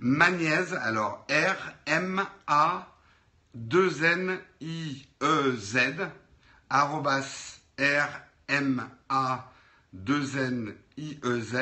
[0.00, 1.56] Magnez, alors R
[1.86, 2.86] M A
[3.54, 5.78] 2 N I E Z
[6.70, 8.08] arrobas R
[9.94, 11.56] M A 2 N I E Z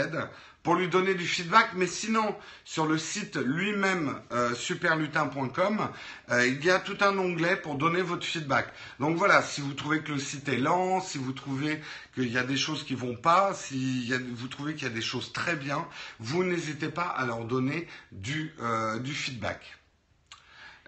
[0.66, 2.34] pour lui donner du feedback, mais sinon
[2.64, 5.88] sur le site lui-même euh, superlutin.com,
[6.30, 8.66] euh, il y a tout un onglet pour donner votre feedback.
[8.98, 11.80] Donc voilà, si vous trouvez que le site est lent, si vous trouvez
[12.16, 15.02] qu'il y a des choses qui vont pas, si vous trouvez qu'il y a des
[15.02, 15.86] choses très bien,
[16.18, 19.60] vous n'hésitez pas à leur donner du, euh, du feedback.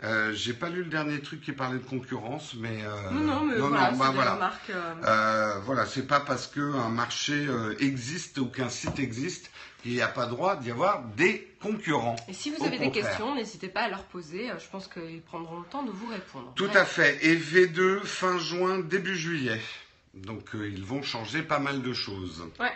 [0.05, 3.45] Euh, J'ai pas lu le dernier truc qui parlait de concurrence, mais euh, non, non,
[3.45, 4.35] mais voilà, bah des voilà.
[4.35, 4.71] remarques.
[4.71, 7.47] euh, Euh, voilà, c'est pas parce qu'un marché
[7.81, 9.51] existe ou qu'un site existe
[9.83, 12.17] qu'il n'y a pas droit d'y avoir des concurrents.
[12.29, 14.49] Et si vous Au avez des questions, n'hésitez pas à leur poser.
[14.59, 16.53] Je pense qu'ils prendront le temps de vous répondre.
[16.55, 16.77] Tout Bref.
[16.77, 17.19] à fait.
[17.27, 19.61] Et V2 fin juin, début juillet.
[20.15, 22.45] Donc ils vont changer pas mal de choses.
[22.59, 22.73] Ouais.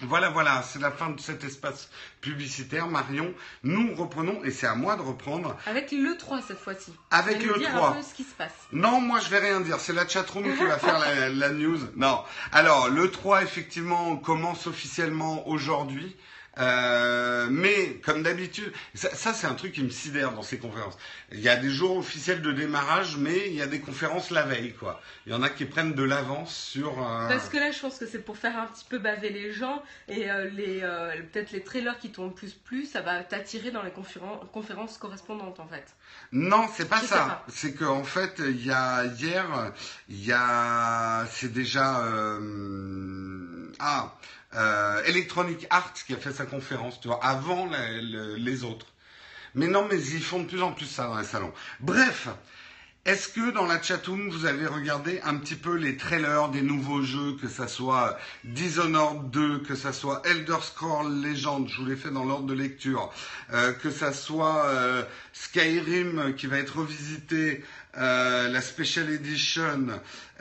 [0.00, 1.88] Voilà, voilà, c'est la fin de cet espace
[2.20, 2.88] publicitaire.
[2.88, 6.92] Marion, nous reprenons, et c'est à moi de reprendre, Avec le 3 cette fois-ci.
[7.12, 7.90] avec Vous le dire 3.
[7.90, 8.52] un peu ce qui se passe.
[8.72, 9.78] Non, moi je vais rien dire.
[9.78, 11.78] C'est la chatroom qui va faire la, la news.
[11.94, 12.20] Non.
[12.50, 16.16] Alors, le 3, effectivement, commence officiellement aujourd'hui.
[16.58, 20.98] Euh, mais comme d'habitude, ça, ça, c'est un truc qui me sidère dans ces conférences.
[21.32, 24.42] Il y a des jours officiels de démarrage, mais il y a des conférences la
[24.42, 25.00] veille, quoi.
[25.26, 27.02] Il y en a qui prennent de l'avance sur.
[27.02, 29.52] euh, Parce que là, je pense que c'est pour faire un petit peu baver les
[29.52, 30.80] gens et euh, les
[31.32, 35.58] peut-être les trailers qui tournent plus plus, ça va t'attirer dans les conféren- conférences correspondantes
[35.60, 35.86] en fait.
[36.32, 37.44] Non, c'est pas Je ça.
[37.48, 39.72] C'est qu'en fait, il y a hier,
[40.08, 42.02] il y a, c'est déjà
[43.78, 44.14] ah
[44.54, 47.68] euh, Electronic Arts qui a fait sa conférence, tu vois, avant
[48.36, 48.86] les autres.
[49.54, 51.52] Mais non, mais ils font de plus en plus ça dans les salons.
[51.80, 52.28] Bref,
[53.04, 57.02] Est-ce que dans la chatroom, vous avez regardé un petit peu les trailers des nouveaux
[57.02, 61.96] jeux, que ça soit Dishonored 2, que ça soit Elder Scrolls Legend, je vous l'ai
[61.96, 63.12] fait dans l'ordre de lecture,
[63.52, 67.64] euh, que ça soit euh, Skyrim qui va être revisité,
[67.98, 69.88] euh, la Special Edition,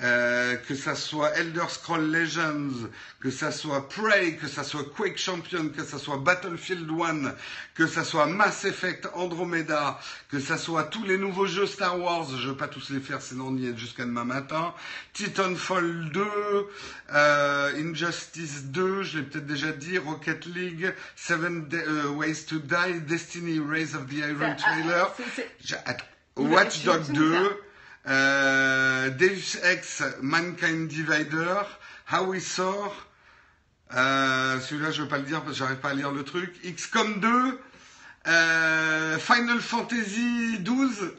[0.02, 5.18] euh, que ça soit Elder Scroll Legends, que ça soit Prey, que ça soit Quake
[5.18, 7.36] Champion, que ça soit Battlefield 1,
[7.76, 12.28] que ça soit Mass Effect Andromeda, que ça soit tous les nouveaux jeux Star Wars,
[12.38, 14.74] je vais pas tous les faire sinon on y est jusqu'à demain matin,
[15.14, 16.26] Titanfall 2,
[17.14, 23.02] euh, Injustice 2, je l'ai peut-être déjà dit, Rocket League, Seven euh, Ways to Die,
[23.02, 25.16] Destiny, Rise of the Iron Ah, Trailer,
[26.38, 27.62] Watch tu- Dog tu me 2,
[28.08, 31.62] euh, Deus Ex Mankind Divider,
[32.12, 32.91] How We Saw,
[33.94, 36.54] euh, celui-là je veux pas le dire parce que j'arrive pas à lire le truc,
[36.63, 37.60] XCOM 2,
[38.28, 41.12] euh, Final Fantasy 12,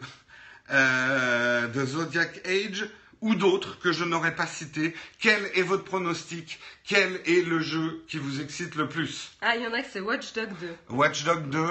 [0.70, 2.88] euh, The Zodiac Age,
[3.20, 4.96] ou d'autres que je n'aurais pas cités.
[5.20, 6.58] Quel est votre pronostic?
[6.84, 9.30] Quel est le jeu qui vous excite le plus?
[9.40, 10.74] Ah, il y en a que c'est Watch Dog 2.
[10.88, 11.64] Watch Dog 2.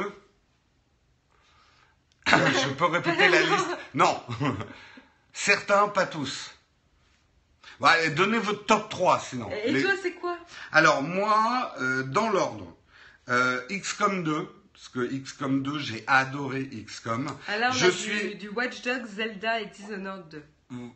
[2.27, 3.77] Je peux répéter la liste?
[3.93, 4.21] Non.
[5.33, 6.51] Certains, pas tous.
[7.79, 9.49] Bon, allez, donnez votre top 3 sinon.
[9.65, 10.37] Et Les- toi, c'est quoi?
[10.71, 12.67] Alors moi, euh, dans l'ordre,
[13.29, 17.27] euh, XCOM 2, parce que XCOM 2, j'ai adoré XCOM.
[17.49, 18.29] On je suis...
[18.29, 20.43] du, du Watch Dogs, Zelda et Dishonored 2.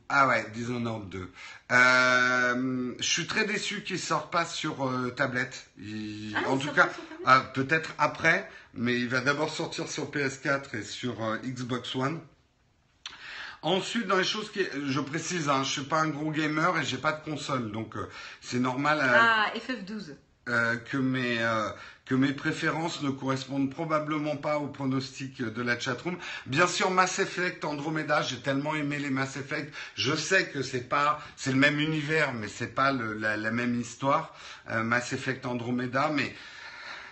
[0.09, 1.31] Ah ouais, Dishonored 2.
[1.71, 5.67] Euh, je suis très déçu qu'il sorte pas sur euh, tablette.
[5.77, 6.89] Il- Ah, en il tout cas,
[7.25, 12.21] ah, peut-être après, mais il va d'abord sortir sur PS4 et sur euh, Xbox One.
[13.61, 16.83] Ensuite, dans les choses qui, je précise, hein, je suis pas un gros gamer et
[16.85, 17.95] j'ai pas de console, donc
[18.39, 20.15] c'est normal Ah, FF12.
[20.49, 21.39] euh, que mes
[22.05, 26.17] que mes préférences ne correspondent probablement pas aux pronostics de la chatroom.
[26.45, 29.73] Bien sûr, Mass Effect Andromeda, j'ai tellement aimé les Mass Effect.
[29.95, 34.33] Je sais que c'est pas c'est le même univers, mais c'est pas la même histoire.
[34.71, 36.33] euh, Mass Effect Andromeda, mais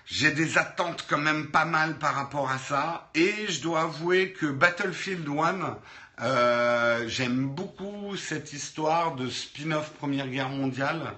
[0.05, 3.09] j'ai des attentes quand même pas mal par rapport à ça.
[3.15, 5.77] Et je dois avouer que Battlefield 1,
[6.21, 11.13] euh, j'aime beaucoup cette histoire de spin-off Première Guerre mondiale,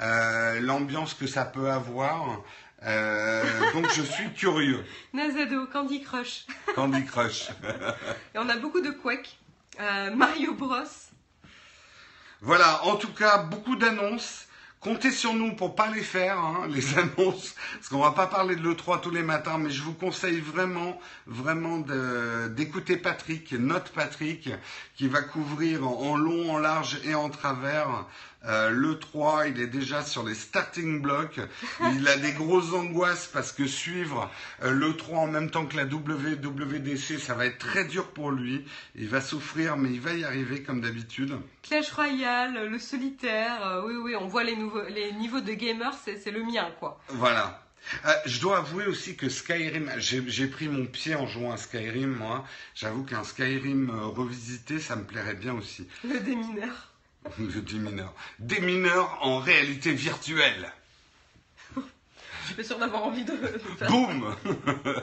[0.00, 2.42] euh, l'ambiance que ça peut avoir.
[2.84, 4.84] Euh, donc je suis curieux.
[5.12, 6.46] Nazado, Candy Crush.
[6.74, 7.48] Candy Crush.
[8.34, 9.38] Et on a beaucoup de Quake.
[9.80, 10.76] Euh, Mario Bros.
[12.40, 14.46] Voilà, en tout cas, beaucoup d'annonces.
[14.80, 18.54] Comptez sur nous pour pas les faire, hein, les annonces, parce qu'on va pas parler
[18.54, 21.78] de l'E3 tous les matins, mais je vous conseille vraiment, vraiment
[22.48, 24.50] d'écouter Patrick, notre Patrick,
[24.94, 28.06] qui va couvrir en, en long, en large et en travers
[28.44, 29.50] euh, l'E3.
[29.50, 31.40] Il est déjà sur les starting blocks.
[31.94, 34.30] Il a des grosses angoisses parce que suivre
[34.62, 38.64] euh, l'E3 en même temps que la WWDC, ça va être très dur pour lui.
[38.94, 41.36] Il va souffrir, mais il va y arriver comme d'habitude.
[41.62, 43.66] Clash Royale, le solitaire.
[43.66, 47.00] euh, oui, oui, on voit les, nouveaux, les niveaux de gamers, c'est le mien, quoi.
[47.08, 47.62] Voilà.
[48.04, 51.56] Euh, je dois avouer aussi que Skyrim, j'ai j'ai pris mon pied en jouant à
[51.56, 52.44] Skyrim, moi.
[52.74, 55.86] J'avoue qu'un Skyrim euh, revisité, ça me plairait bien aussi.
[56.04, 56.92] Le démineur.
[57.38, 58.14] Le démineur.
[58.38, 60.72] Démineur en réalité virtuelle.
[61.76, 63.88] Je suis pas sûre d'avoir envie de, de faire.
[63.90, 64.34] Boum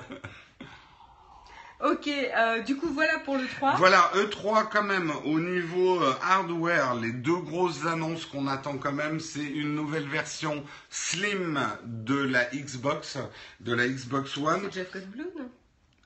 [1.83, 3.75] Ok, euh, du coup, voilà pour le 3.
[3.75, 8.93] Voilà, E3 quand même, au niveau euh, hardware, les deux grosses annonces qu'on attend quand
[8.93, 13.17] même, c'est une nouvelle version slim de la Xbox,
[13.59, 14.61] de la Xbox One.
[14.71, 15.49] C'est Jeff Goldblum,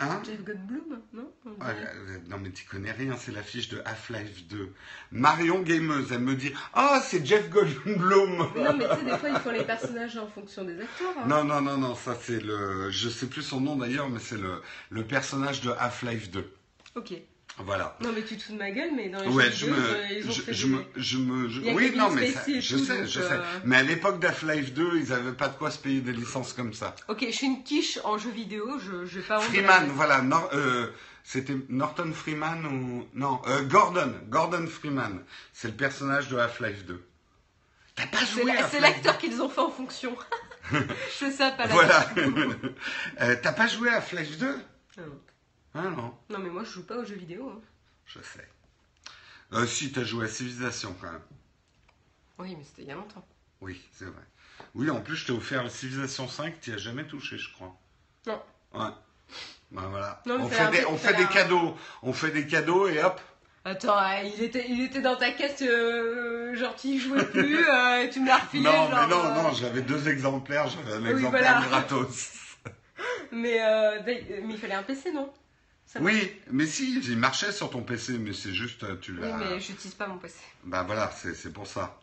[0.02, 1.30] Hein Jeff Goldblum, non?
[1.62, 4.72] Euh, non mais tu connais rien, c'est l'affiche de Half-Life 2.
[5.12, 9.30] Marion Gameuse, elle me dit Ah c'est Jeff Goldblum Non, mais tu sais, des fois,
[9.30, 11.14] ils font les personnages en fonction des acteurs.
[11.18, 11.28] hein.
[11.28, 14.38] Non non non non, ça c'est le je sais plus son nom d'ailleurs mais c'est
[14.38, 16.50] le, le personnage de Half-Life 2.
[16.96, 17.14] Ok.
[17.62, 17.98] Voilà.
[18.02, 19.76] Non, mais tu te fous de ma gueule, mais dans les Ouais, jeux je vidéo,
[19.82, 22.32] me, euh, ils ont je, fait je des- me, je me, je- oui, non, mais
[22.32, 23.40] ça, je tout, sais, je euh, sais.
[23.66, 26.74] Mais à l'époque d'Half-Life 2, ils avaient pas de quoi se payer des licences comme
[26.74, 26.96] ça.
[27.10, 30.22] Ok, je suis une quiche en jeu vidéo, je, je vais pas Freeman, la- voilà,
[30.22, 30.88] Nor- euh,
[31.24, 37.04] c'était Norton Freeman ou non, euh, Gordon, Gordon Freeman, c'est le personnage de Half-Life 2.
[37.96, 40.16] T'as pas joué c'est l'acteur qu'ils ont fait en fonction.
[40.72, 40.78] je
[41.12, 42.10] fais ça, pas la Voilà.
[43.44, 44.54] T'as pas joué à Half-Life 2 Non.
[45.74, 47.50] Ah non, Non, mais moi, je joue pas aux jeux vidéo.
[47.50, 47.62] hein.
[48.06, 48.48] je sais.
[49.54, 51.22] Euh, si, t'as joué à Civilization quand même.
[52.40, 53.26] Oui, mais c'était il y a longtemps.
[53.62, 54.24] Oui, c'est vrai.
[54.76, 57.76] Oui, en plus, je t'ai offert la Civilization 5, t'y as jamais touché, je crois.
[58.28, 58.42] Non.
[58.74, 58.92] Ouais.
[59.72, 60.22] Ben voilà.
[60.26, 61.78] Non, mais on ça fait, l'air des, bien, on ça fait a des l'air- cadeaux.
[62.04, 63.20] On fait des cadeaux et hop.
[63.66, 67.68] Attends, euh, il était, il était dans ta caisse, euh, genre tu y jouais plus,
[67.68, 68.64] euh, et tu me l'as refilé.
[68.64, 70.68] non, genre, mais non, euh, non, j'avais deux exemplaires.
[70.70, 71.68] J'avais un Oui, exemplaire voilà.
[71.82, 72.32] gratos.
[73.32, 75.32] Mais, euh, d'ailleurs- mais il fallait un PC, non?
[76.00, 79.38] Oui, mais si, il marchait sur ton PC, mais c'est juste, tu Oui, l'as.
[79.38, 80.36] mais j'utilise pas mon PC.
[80.66, 82.00] Bah voilà, c'est pour ça.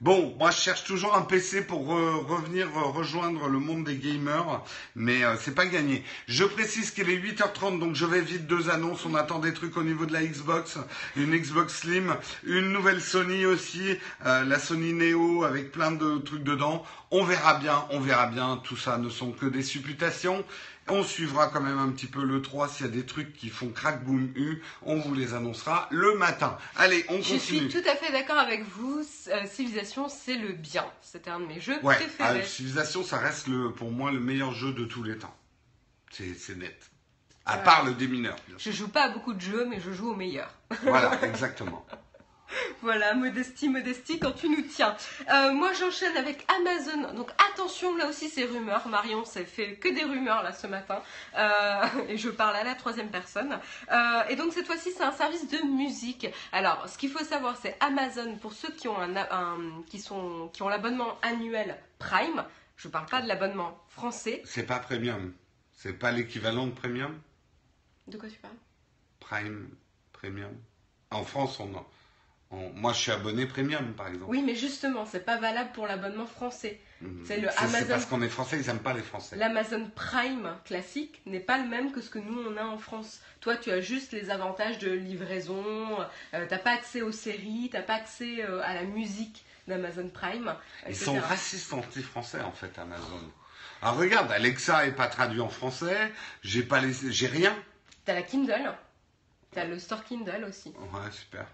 [0.00, 3.96] Bon, moi je cherche toujours un PC pour re- revenir euh, rejoindre le monde des
[3.96, 4.62] gamers,
[4.96, 6.04] mais euh, c'est pas gagné.
[6.26, 9.06] Je précise qu'il est 8h30, donc je vais vite deux annonces.
[9.06, 10.78] On attend des trucs au niveau de la Xbox,
[11.16, 16.42] une Xbox Slim, une nouvelle Sony aussi, euh, la Sony Neo avec plein de trucs
[16.42, 16.84] dedans.
[17.12, 18.60] On verra bien, on verra bien.
[18.64, 20.44] Tout ça ne sont que des supputations.
[20.88, 23.48] On suivra quand même un petit peu le 3 s'il y a des trucs qui
[23.48, 26.58] font crack boom u, on vous les annoncera le matin.
[26.76, 27.40] Allez, on Je continue.
[27.40, 29.02] suis tout à fait d'accord avec vous.
[29.28, 30.84] euh, Civilisation, c'est le bien.
[31.00, 32.40] C'était un de mes jeux Ouais, préférés.
[32.42, 35.34] ah, Civilization, ça reste le, pour moi le meilleur jeu de tous les temps.
[36.10, 36.90] C'est net.
[37.46, 37.64] À Ouais.
[37.64, 38.36] part le démineur.
[38.58, 40.50] Je joue pas à beaucoup de jeux, mais je joue au meilleur.
[40.82, 41.84] Voilà, exactement.
[42.82, 44.94] Voilà, modestie, modestie, quand tu nous tiens.
[45.32, 47.14] Euh, moi, j'enchaîne avec Amazon.
[47.14, 48.86] Donc, attention, là aussi, c'est rumeurs.
[48.88, 51.02] Marion s'est fait que des rumeurs, là, ce matin.
[51.36, 53.58] Euh, et je parle à la troisième personne.
[53.90, 56.26] Euh, et donc, cette fois-ci, c'est un service de musique.
[56.52, 60.48] Alors, ce qu'il faut savoir, c'est Amazon, pour ceux qui ont, un, un- qui sont,
[60.52, 62.44] qui ont l'abonnement annuel Prime.
[62.76, 64.42] Je parle pas de l'abonnement français.
[64.44, 65.32] C'est pas premium.
[65.72, 67.18] C'est pas l'équivalent de premium?
[68.06, 68.52] De quoi tu parles?
[69.20, 69.68] Prime,
[70.12, 70.52] premium?
[71.10, 71.86] En France, on en-
[72.54, 74.26] on- moi, je suis abonné premium, par exemple.
[74.28, 76.80] Oui, mais justement, c'est pas valable pour l'abonnement français.
[77.00, 77.24] Mhm.
[77.26, 79.36] c'est le C'est Amazon- parce qu'on est français, ils aiment pas les Français.
[79.36, 83.20] L'Amazon Prime classique n'est pas le même que ce que nous on a en France.
[83.40, 85.64] Toi, tu as juste les avantages de livraison,
[86.32, 90.54] euh, t'as pas accès aux séries, t'as pas accès euh, à la musique d'Amazon Prime.
[90.88, 93.20] Ils sont racistes anti-français, en fait, Amazon.
[93.82, 96.10] Alors regarde, Alexa est pas traduit en français.
[96.42, 97.54] J'ai pas les, j'ai rien.
[98.06, 98.72] T'as la Kindle,
[99.52, 100.72] t'as le store Kindle aussi.
[100.78, 101.46] Ouais, super.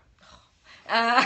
[0.88, 1.20] Euh,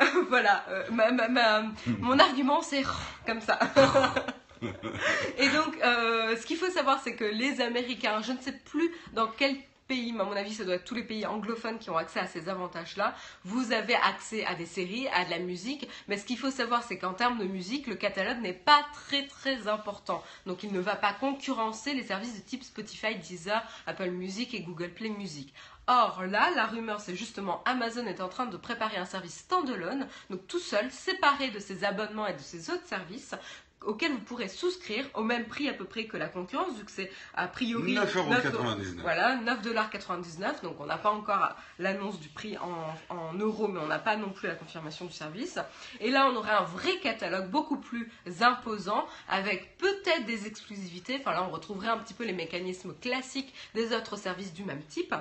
[0.28, 1.62] voilà, euh, ma- ma- ma-
[1.98, 2.84] mon argument c'est
[3.26, 3.58] comme ça.
[5.38, 8.90] Et donc, euh, ce qu'il faut savoir, c'est que les Américains, je ne sais plus
[9.12, 9.56] dans quel
[9.86, 12.18] pays, mais à mon avis, ça doit être tous les pays anglophones qui ont accès
[12.18, 13.14] à ces avantages-là.
[13.44, 16.82] Vous avez accès à des séries, à de la musique, mais ce qu'il faut savoir,
[16.82, 20.22] c'est qu'en termes de musique, le catalogue n'est pas très très important.
[20.44, 24.60] Donc, il ne va pas concurrencer les services de type Spotify, Deezer, Apple Music et
[24.60, 25.54] Google Play Music.
[25.90, 30.06] Or là, la rumeur, c'est justement Amazon est en train de préparer un service standalone,
[30.28, 33.34] donc tout seul, séparé de ses abonnements et de ses autres services,
[33.82, 36.90] auxquels vous pourrez souscrire au même prix à peu près que la concurrence, vu que
[36.90, 39.00] c'est a priori 9,99€.
[39.00, 40.62] Voilà, 9,99$.
[40.62, 44.16] Donc on n'a pas encore l'annonce du prix en, en euros, mais on n'a pas
[44.16, 45.58] non plus la confirmation du service.
[46.00, 48.10] Et là, on aurait un vrai catalogue beaucoup plus
[48.40, 51.18] imposant, avec peut-être des exclusivités.
[51.20, 54.82] Enfin là, on retrouverait un petit peu les mécanismes classiques des autres services du même
[54.82, 55.14] type.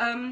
[0.00, 0.30] Euh,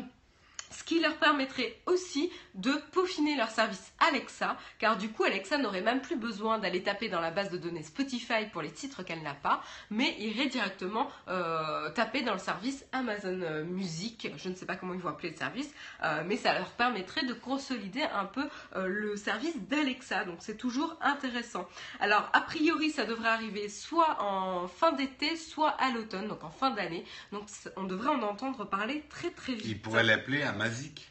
[0.70, 5.82] ce qui leur permettrait aussi de peaufiner leur service Alexa, car du coup Alexa n'aurait
[5.82, 9.22] même plus besoin d'aller taper dans la base de données Spotify pour les titres qu'elle
[9.22, 14.54] n'a pas, mais irait directement euh, taper dans le service Amazon euh, Music, je ne
[14.54, 15.70] sais pas comment ils vont appeler le service,
[16.02, 18.44] euh, mais ça leur permettrait de consolider un peu
[18.76, 21.68] euh, le service d'Alexa, donc c'est toujours intéressant.
[22.00, 26.50] Alors a priori ça devrait arriver soit en fin d'été, soit à l'automne, donc en
[26.50, 27.44] fin d'année, donc
[27.76, 29.66] on devrait en entendre parler très très vite.
[29.66, 31.10] Ils pourraient l'appeler Amazic.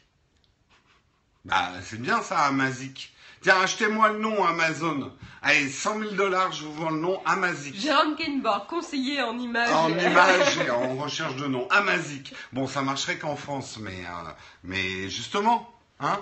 [1.44, 3.12] Bah, c'est bien ça, Amazic.
[3.42, 5.12] Tiens, achetez-moi le nom Amazon.
[5.42, 7.74] Allez, 100 000 dollars, je vous vends le nom Amazic.
[7.74, 9.72] Jérôme Kenborg, conseiller en images.
[9.72, 11.66] En image et en recherche de nom.
[11.70, 12.32] Amazic.
[12.52, 14.30] Bon, ça marcherait qu'en France, mais, euh,
[14.62, 16.20] mais justement, hein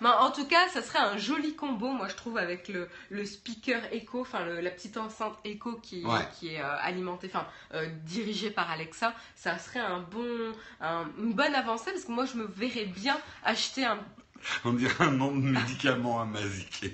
[0.00, 3.24] Mais en tout cas, ça serait un joli combo, moi je trouve, avec le, le
[3.24, 6.26] speaker Echo, enfin la petite enceinte Echo qui, Ouais.
[6.38, 9.14] qui est euh, alimentée, enfin euh, dirigée par Alexa.
[9.34, 13.16] Ça serait un bon, un- une bonne avancée parce que moi je me verrais bien
[13.44, 13.98] acheter un.
[14.64, 16.84] On dirait un nom de médicament Amazic.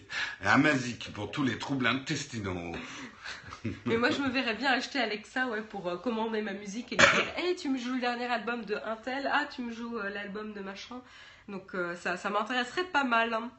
[0.45, 2.73] Amazic pour tous les troubles intestinaux.
[3.87, 6.97] Mais moi je me verrais bien acheter Alexa, ouais, pour euh, commander ma musique et
[6.97, 10.11] dire, hey, tu me joues le dernier album de Intel, ah tu me joues euh,
[10.11, 11.01] l'album de machin.
[11.49, 13.33] Donc euh, ça, ça m'intéresserait pas mal.
[13.35, 13.51] hein.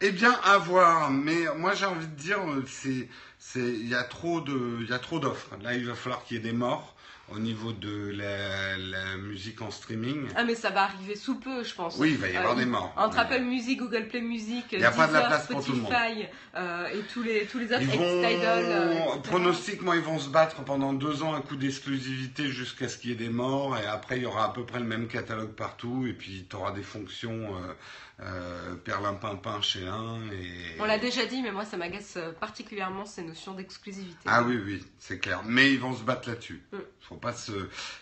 [0.00, 1.10] Eh bien, à voir.
[1.10, 4.88] Mais moi, j'ai envie de dire, euh, c'est, c'est, il y a trop de, il
[4.88, 5.56] y a trop d'offres.
[5.62, 6.94] Là, il va falloir qu'il y ait des morts
[7.30, 10.28] au niveau de la, la musique en streaming.
[10.34, 11.96] Ah mais ça va arriver sous peu, je pense.
[11.98, 12.92] Oui, il va y avoir Euh, des morts.
[12.96, 15.72] Entre Apple Music, Google Play Music, Il y a pas de la place pour tout
[15.72, 15.92] le monde.
[15.92, 20.18] Spotify euh, et tous les, tous les autres, Ils euh, vont, pronostic, moi, ils vont
[20.18, 23.76] se battre pendant deux ans à coup d'exclusivité jusqu'à ce qu'il y ait des morts.
[23.76, 26.06] Et après, il y aura à peu près le même catalogue partout.
[26.08, 27.72] Et puis, tu auras des fonctions euh,
[28.20, 29.80] euh, perlimpinpin chez.
[29.80, 30.80] Et...
[30.80, 34.18] On l'a déjà dit, mais moi ça m'agace euh, particulièrement ces notions d'exclusivité.
[34.26, 35.42] Ah oui, oui, c'est clair.
[35.44, 36.60] Mais ils vont se battre là-dessus.
[36.72, 36.78] Mm.
[37.00, 37.52] Faut pas se,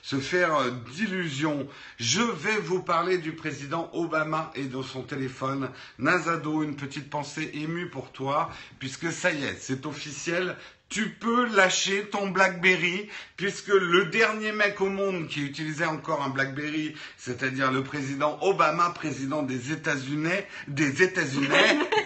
[0.02, 1.68] se faire euh, d'illusions.
[1.98, 5.68] Je vais vous parler du président Obama et de son téléphone.
[5.98, 10.56] Nazado, une petite pensée émue pour toi, puisque ça y est, c'est officiel.
[10.88, 16.28] Tu peux lâcher ton BlackBerry, puisque le dernier mec au monde qui utilisait encore un
[16.28, 20.28] BlackBerry, c'est-à-dire le président Obama, président des États-Unis,
[20.68, 21.48] des États-Unis,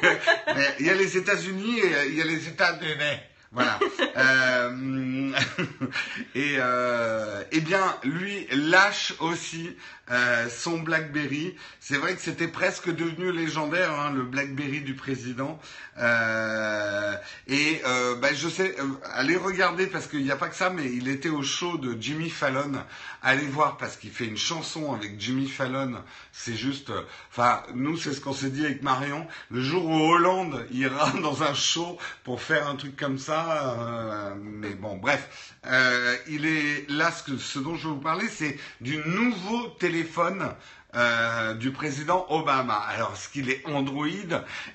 [0.81, 3.20] il y a les États-Unis et il y a les États-Unis.
[3.53, 3.81] Voilà.
[4.17, 5.33] euh,
[6.37, 9.77] et euh, eh bien, lui lâche aussi
[10.13, 11.57] euh, son BlackBerry.
[11.81, 15.59] C'est vrai que c'était presque devenu légendaire, hein, le BlackBerry du président.
[17.49, 17.83] Et
[18.21, 18.77] bah, je sais,
[19.15, 22.01] allez regarder parce qu'il n'y a pas que ça, mais il était au show de
[22.01, 22.73] Jimmy Fallon.
[23.23, 25.95] Allez voir parce qu'il fait une chanson avec Jimmy Fallon.
[26.33, 26.93] C'est juste,
[27.31, 29.27] enfin, nous c'est ce qu'on s'est dit avec Marion.
[29.51, 34.34] Le jour où Hollande ira dans un show pour faire un truc comme ça, euh,
[34.41, 37.11] mais bon, bref, euh, il est là.
[37.11, 40.49] Ce, ce dont je vais vous parler, c'est du nouveau téléphone
[40.97, 42.74] euh, du président Obama.
[42.74, 44.07] Alors, est-ce qu'il est Android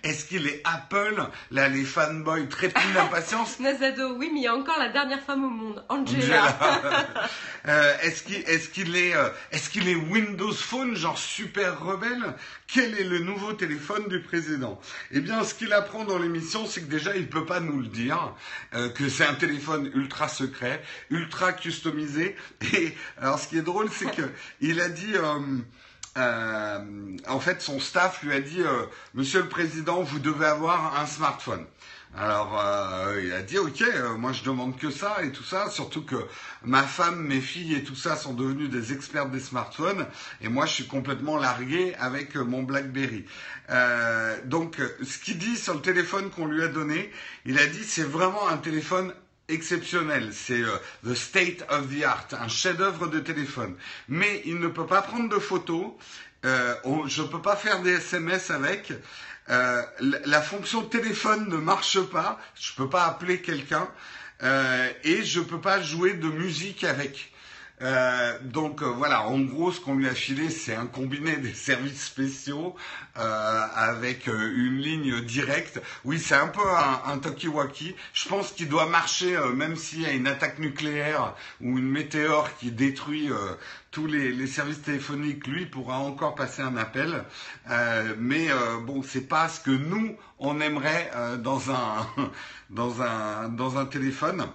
[0.04, 1.22] Est-ce qu'il est Apple?
[1.52, 3.60] Là, les fanboys trépignent d'impatience.
[3.60, 6.58] Nazado, oui, mais il y a encore la dernière femme au monde, Angela.
[7.68, 12.34] euh, est-ce qu'il est, qu'il est, euh, est, qu'il est Windows Phone, genre super rebelle?
[12.68, 14.80] Quel est le nouveau téléphone du président?
[15.12, 17.88] Eh bien, ce qu'il apprend dans l'émission, c'est que déjà, il peut pas nous le
[17.88, 18.34] dire,
[18.74, 22.36] euh, que c'est un téléphone ultra secret, ultra customisé.
[22.74, 24.30] Et alors, ce qui est drôle, c'est que
[24.62, 25.14] il a dit.
[26.18, 26.46] Euh,
[26.76, 31.00] euh, en fait, son staff lui a dit euh, Monsieur le Président, vous devez avoir
[31.00, 31.66] un smartphone.
[32.18, 35.70] Alors, euh, il a dit Ok, euh, moi je demande que ça et tout ça,
[35.70, 36.16] surtout que
[36.64, 40.06] ma femme, mes filles et tout ça sont devenus des experts des smartphones
[40.42, 43.26] et moi je suis complètement largué avec mon BlackBerry.
[43.70, 47.12] Euh, donc, ce qu'il dit sur le téléphone qu'on lui a donné,
[47.46, 49.14] il a dit c'est vraiment un téléphone
[49.48, 53.76] exceptionnel, c'est euh, the state of the art, un chef-d'œuvre de téléphone.
[54.08, 55.92] Mais il ne peut pas prendre de photos,
[56.46, 56.74] euh,
[57.08, 58.94] je ne peux pas faire des SMS avec.
[59.50, 63.88] Euh, la, la, fonction téléphone ne marche pas, je ne peux pas appeler quelqu'un
[65.04, 67.32] et je ne peux pas jouer de musique avec.
[67.82, 71.54] Euh, donc euh, voilà, en gros, ce qu'on lui a filé, c'est un combiné des
[71.54, 72.76] services spéciaux
[73.18, 75.82] euh, avec euh, une ligne directe.
[76.06, 77.96] Oui, c'est un peu un, un talkie-walkie.
[78.14, 81.90] Je pense qu'il doit marcher euh, même s'il y a une attaque nucléaire ou une
[81.90, 83.56] météore qui détruit euh,
[83.92, 85.48] tous les, services téléphoniques.
[85.48, 87.24] Lui pourra encore passer un appel,
[88.18, 88.48] mais
[88.86, 92.08] bon, c'est pas ce que nous on aimerait dans un
[92.70, 94.46] dans un dans un téléphone.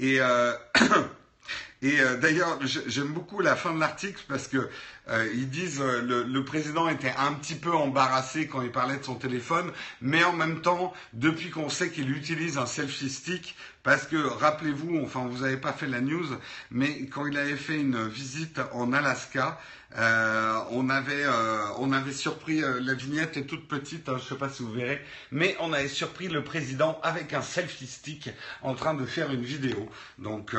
[0.00, 0.52] Euh, et euh,
[1.82, 4.68] et euh, d'ailleurs, j'aime beaucoup la fin de l'article parce que
[5.08, 8.96] euh, ils disent euh, le, le, président était un petit peu embarrassé quand il parlait
[8.96, 13.56] de son téléphone, mais en même temps, depuis qu'on sait qu'il utilise un selfie stick,
[13.82, 16.26] parce que rappelez-vous, enfin vous n'avez pas fait la news,
[16.72, 19.60] mais quand il avait fait une visite en Alaska,
[19.96, 24.28] euh, on avait euh, on avait surpris euh, la vignette est toute petite, hein, je
[24.28, 25.00] sais pas si vous verrez,
[25.30, 28.30] mais on avait surpris le président avec un selfie stick
[28.62, 29.88] en train de faire une vidéo.
[30.18, 30.54] Donc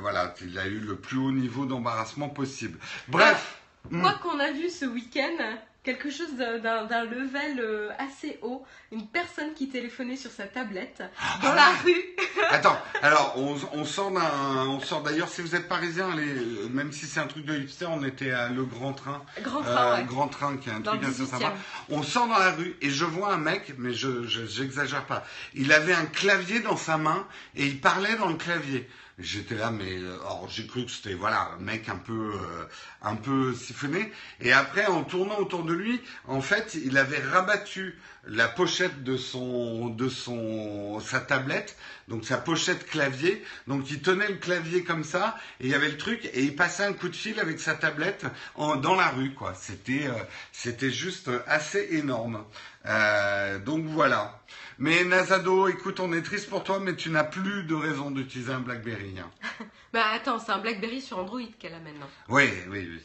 [0.00, 2.78] voilà, il a eu le plus haut niveau d'embarrassement possible.
[3.08, 3.56] Bref.
[3.90, 5.36] Quoi qu'on a vu ce week-end,
[5.84, 11.02] quelque chose d'un level euh, assez haut, une personne qui téléphonait sur sa tablette
[11.42, 12.02] dans la rue.
[12.50, 16.34] Attends, alors on, on sort on sort d'ailleurs si vous êtes parisien, allez,
[16.70, 19.92] même si c'est un truc de hipster, on était à le Grand Train, Grand Train,
[19.92, 20.04] euh, ouais.
[20.04, 21.26] Grand Train qui est un Dans truc assez 18e.
[21.26, 21.54] sympa.
[21.88, 25.24] On sort dans la rue et je vois un mec, mais je, je j'exagère pas,
[25.54, 28.88] il avait un clavier dans sa main et il parlait dans le clavier.
[29.18, 32.64] J'étais là, mais euh, or j'ai cru que c'était voilà un mec un peu euh,
[33.00, 34.12] un peu siphonné.
[34.42, 39.16] Et après, en tournant autour de lui, en fait, il avait rabattu la pochette de
[39.16, 43.42] son de son sa tablette, donc sa pochette clavier.
[43.66, 46.54] Donc il tenait le clavier comme ça et il y avait le truc et il
[46.54, 48.26] passait un coup de fil avec sa tablette
[48.58, 49.54] dans la rue quoi.
[49.54, 52.44] C'était euh, c'était juste assez énorme.
[52.84, 54.42] Euh, donc voilà.
[54.78, 58.52] Mais Nazado, écoute, on est triste pour toi, mais tu n'as plus de raison d'utiliser
[58.52, 59.18] un BlackBerry.
[59.18, 59.30] Hein.
[59.92, 62.08] Bah attends, c'est un BlackBerry sur Android qu'elle a maintenant.
[62.28, 63.02] Oui, oui, oui.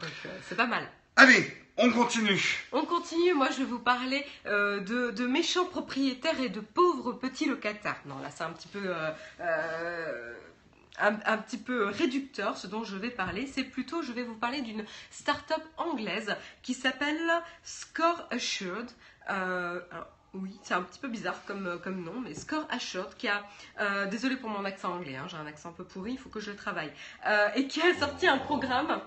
[0.00, 0.88] Donc euh, c'est pas mal.
[1.16, 2.64] Allez, on continue.
[2.70, 7.14] On continue, moi je vais vous parler euh, de, de, méchants propriétaires et de pauvres
[7.14, 8.00] petits locataires.
[8.06, 8.82] Non, là c'est un petit peu...
[8.84, 10.34] Euh,
[11.00, 14.34] un, un, petit peu réducteur, ce dont je vais parler, c'est plutôt, je vais vous
[14.34, 17.30] parler d'une start-up anglaise qui s'appelle
[17.62, 18.90] Score Assured.
[19.30, 23.28] Euh, alors, oui, c'est un petit peu bizarre comme, comme nom, mais Score Assured, qui
[23.28, 23.44] a,
[23.80, 26.28] euh, désolé pour mon accent anglais, hein, j'ai un accent un peu pourri, il faut
[26.28, 26.92] que je le travaille,
[27.26, 29.00] euh, et qui a sorti un programme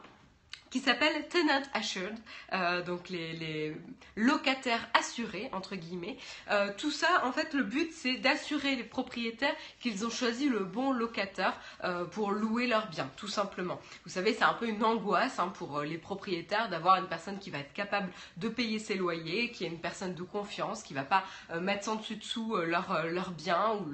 [0.73, 2.17] qui s'appelle Tenant Assured,
[2.51, 3.75] euh, donc les,
[4.15, 6.17] locataires assurés entre guillemets.
[6.49, 10.61] Euh, tout ça, en fait, le but c'est d'assurer les propriétaires qu'ils ont choisi le
[10.61, 13.79] bon locataire euh, pour louer leurs biens, tout simplement.
[14.03, 17.51] Vous savez, c'est un peu une angoisse hein, pour les propriétaires d'avoir une personne qui
[17.51, 21.03] va être capable de payer ses loyers, qui est une personne de confiance, qui va
[21.03, 21.23] pas
[21.61, 23.91] mettre sans dessus dessous leur, leur bien ou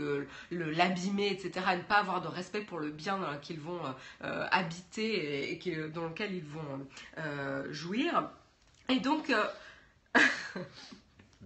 [0.51, 1.65] l'abîmer, etc.
[1.73, 3.81] Et ne pas avoir de respect pour le bien dans lequel ils vont
[4.21, 6.68] habiter et, et dans lequel ils vont
[7.71, 8.29] jouir.
[8.89, 9.45] Et donc, euh,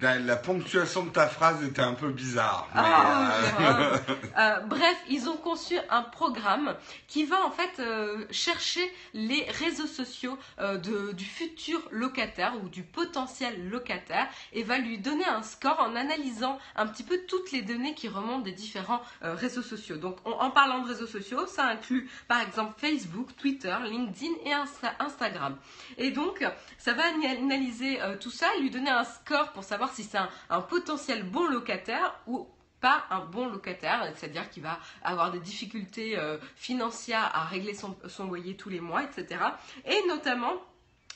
[0.02, 2.68] La, la ponctuation de ta phrase était un peu bizarre.
[2.74, 3.32] mais, Ah,
[3.62, 3.98] euh.
[4.40, 6.76] Euh, bref, ils ont conçu un programme
[7.08, 8.82] qui va en fait euh, chercher
[9.14, 15.26] les réseaux sociaux de- du futur locataire ou du potentiel locataire et va lui donner
[15.26, 19.62] un score en analysant un petit peu toutes les données qui remontent des différents réseaux
[19.62, 19.98] sociaux.
[19.98, 24.50] Donc on- en parlant de réseaux sociaux, ça inclut par exemple Facebook, Twitter, LinkedIn et
[24.54, 25.56] Insta- Instagram.
[26.00, 26.44] Et donc
[26.80, 30.20] ça va ana- analyser tout ça et lui donner un score pour savoir si c'est
[30.50, 32.48] un, potentiel bon locataire ou
[32.80, 37.96] pas un bon locataire, c'est-à-dire qu'il va avoir des difficultés euh, financières à régler son,
[38.26, 39.42] loyer tous les mois, etc.
[39.86, 40.54] Et notamment,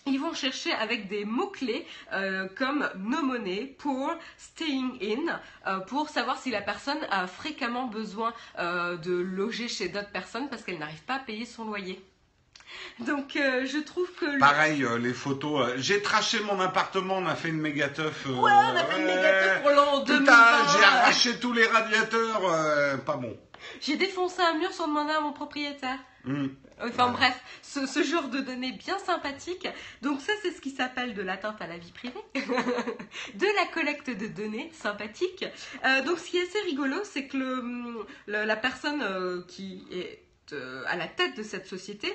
[0.06, 6.08] ils vont chercher avec des mots-clés euh, comme no money, poor, staying in, euh, pour
[6.08, 11.04] savoir si la personne a fréquemment besoin de loger chez d'autres personnes parce qu'elle n'arrive
[11.04, 12.02] pas à payer son loyer.
[13.00, 14.26] Donc euh, je trouve que...
[14.26, 15.68] le- Pareil, euh, les photos.
[15.70, 18.26] euh, J'ai traché mon appartement, on a fait une méga teuf.
[18.26, 20.78] Ouais, on a fait une méga teuf pour l'an Putain, 2020.
[20.78, 22.42] j'ai arraché tous les radiateurs.
[23.06, 23.38] pas bon.
[23.82, 25.98] J'ai défoncé un mur sans demander à mon propriétaire.
[26.24, 26.48] Hmm.
[26.80, 27.14] Enfin Ouais.
[27.14, 29.68] bref, ce, ce genre de données bien sympathiques.
[30.04, 34.10] Donc ça, c'est ce qui s'appelle de l'atteinte à la vie privée, de la collecte
[34.12, 35.46] de données sympathiques.
[35.86, 39.86] Euh, donc ce qui est assez rigolo, c'est que le- le- la personne euh, qui
[39.92, 40.22] est
[40.54, 42.14] euh, à la tête de cette société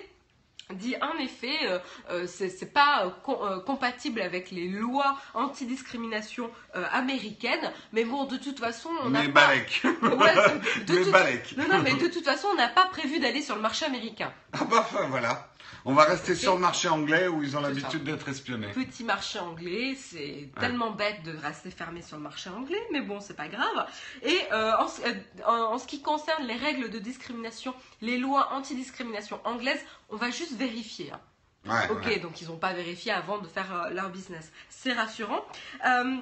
[0.73, 1.79] dit en effet euh,
[2.11, 6.51] euh, c'est pas euh, com- compatible avec les lois antidiscrimination
[6.93, 9.83] américaines mais bon de toute façon on n'a Mais pas Balek.
[10.03, 10.35] Ouais,
[10.81, 11.57] de- de Mais toute- Balek.
[11.57, 14.33] non non mais de toute façon on n'a pas prévu d'aller sur le marché américain
[14.53, 15.49] Ah bah voilà.
[15.85, 18.69] On va rester sur le marché anglais où ils ont l'habitude d'être espionnés.
[18.69, 23.21] petit marché anglais, c'est tellement bête de rester fermé sur le marché anglais, mais bon,
[23.21, 23.87] c'est pas grave.
[24.23, 25.15] Et euh, en, ce- euh,
[25.47, 30.31] en- en ce qui concerne les règles de discrimination, les lois anti-discrimination anglaises, on va
[30.31, 31.13] juste vérifier.
[31.13, 31.21] hein.
[31.65, 32.19] Ouais, Ok, ouais.
[32.19, 34.51] donc ils n'ont pas vérifié avant de faire euh, leur business.
[34.69, 35.45] C'est rassurant.
[35.87, 36.17] Euh,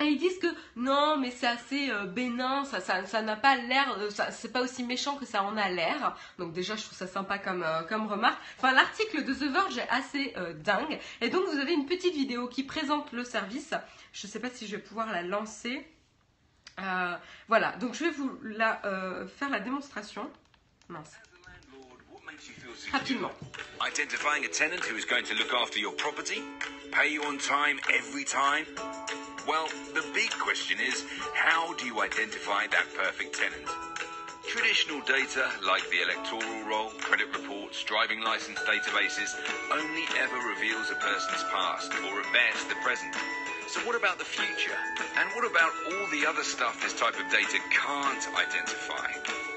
[0.00, 4.10] et ils disent que non, mais c'est assez euh, bénin, ça, n'a pas l'air, euh,
[4.30, 6.16] c'est pas aussi méchant que ça en a l'air.
[6.38, 8.40] Donc déjà, je trouve ça sympa comme, euh, comme remarque.
[8.58, 10.98] Enfin, l'article de The Verge est assez dingue.
[11.20, 13.74] Et donc, vous avez une petite vidéo qui présente le service.
[14.12, 15.86] Je sais pas si je vais pouvoir la lancer.
[17.48, 18.80] Voilà, donc je vais vous la,
[19.36, 20.28] faire la démonstration.
[20.88, 21.12] Mince.
[23.80, 26.42] Identifying a tenant who is going to look after your property,
[26.92, 28.66] pay you on time every time.
[29.46, 31.04] Well, the big question is
[31.34, 33.68] how do you identify that perfect tenant?
[34.46, 39.34] Traditional data like the electoral roll, credit reports, driving license databases
[39.72, 43.14] only ever reveals a person's past, or best the present.
[43.74, 44.78] So what about the future?
[45.18, 49.10] And what about all the other stuff this type of data can't identify?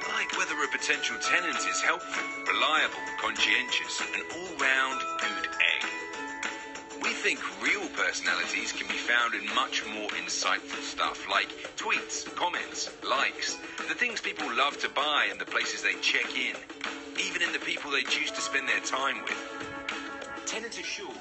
[0.10, 7.04] Like whether a potential tenant is helpful, reliable, conscientious, an all-round good egg.
[7.04, 12.90] We think real personalities can be found in much more insightful stuff like tweets, comments,
[13.08, 16.56] likes, the things people love to buy and the places they check in,
[17.24, 19.38] even in the people they choose to spend their time with.
[20.48, 21.17] Tenant Assured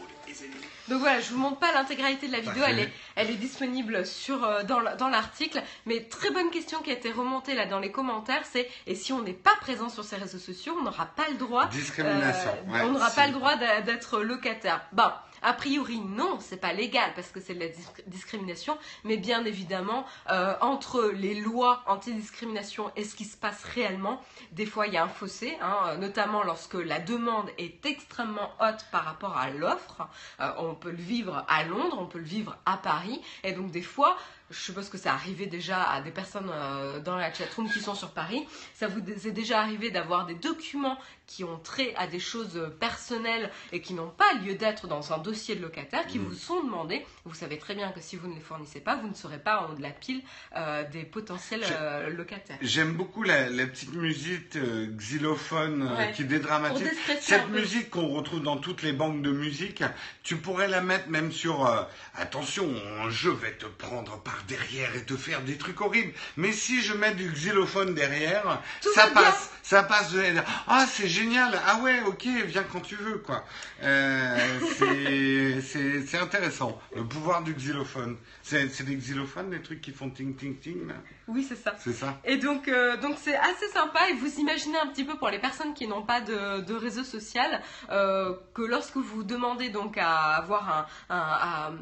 [0.88, 4.06] Donc voilà, je vous montre pas l'intégralité de la vidéo, elle est, elle est disponible
[4.06, 5.62] sur, euh, dans, la- dans l'article.
[5.84, 9.12] Mais très bonne question qui a été remontée là dans les commentaires, c'est et si
[9.12, 11.66] on n'est pas présent sur ces réseaux sociaux, on n'aura pas le droit.
[11.66, 12.50] Discrimination.
[12.68, 14.82] euh, ouais, on n'aura pas le droit d'être locataire.
[14.92, 15.10] Bon,
[15.42, 19.44] a priori non, c'est pas légal parce que c'est de la dis- discrimination, mais bien
[19.44, 24.20] évidemment euh, entre les lois anti-discrimination et ce qui se passe réellement,
[24.52, 28.86] des fois il y a un fossé, hein, notamment lorsque la demande est extrêmement haute
[28.90, 30.08] par rapport à l'offre.
[30.40, 33.70] Euh, on peut le vivre à Londres, on peut le vivre à Paris, et donc
[33.70, 34.16] des fois,
[34.50, 37.94] je suppose que ça arrivé déjà à des personnes euh, dans la chatroom qui sont
[37.94, 42.20] sur Paris, ça vous est déjà arrivé d'avoir des documents qui ont trait à des
[42.20, 46.22] choses personnelles et qui n'ont pas lieu d'être dans un dossier de locataire, qui Mm.
[46.22, 47.04] vous sont demandés.
[47.24, 49.62] Vous savez très bien que si vous ne les fournissez pas, vous ne serez pas
[49.62, 50.22] en haut de la pile
[50.56, 52.58] euh, des potentiels euh, locataires.
[52.62, 56.12] J'aime beaucoup la, la petite musique euh, xylophone euh, Ouais.
[56.12, 56.88] qui dédramatise.
[57.20, 59.82] Cette musique qu'on retrouve dans toutes les banques de musique,
[60.22, 61.82] tu pourrais la mettre même sur euh,
[62.14, 62.72] attention,
[63.08, 66.12] je vais te prendre par derrière et te faire des trucs horribles.
[66.36, 69.22] Mais si je mets du xylophone derrière, Tout ça bien.
[69.22, 69.50] passe.
[69.62, 70.22] Ça passe de
[70.68, 73.44] ah c'est génial ah ouais ok viens quand tu veux quoi
[73.82, 80.36] euh, c'est intéressant le pouvoir du xylophone c'est des xylophones des trucs qui font ting
[80.36, 80.94] ting ting là
[81.26, 81.74] Oui, c'est ça.
[81.80, 84.08] c'est ça Et donc, euh, donc c'est assez sympa.
[84.10, 87.02] Et vous imaginez un petit peu pour les personnes qui n'ont pas de, de réseau
[87.02, 87.60] social
[87.90, 91.72] euh, que lorsque vous demandez donc à avoir un, un- à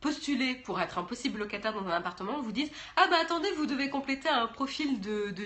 [0.00, 3.50] postuler pour être un possible locataire dans un appartement, on vous dit ah bah attendez,
[3.56, 5.44] vous devez compléter un profil de, de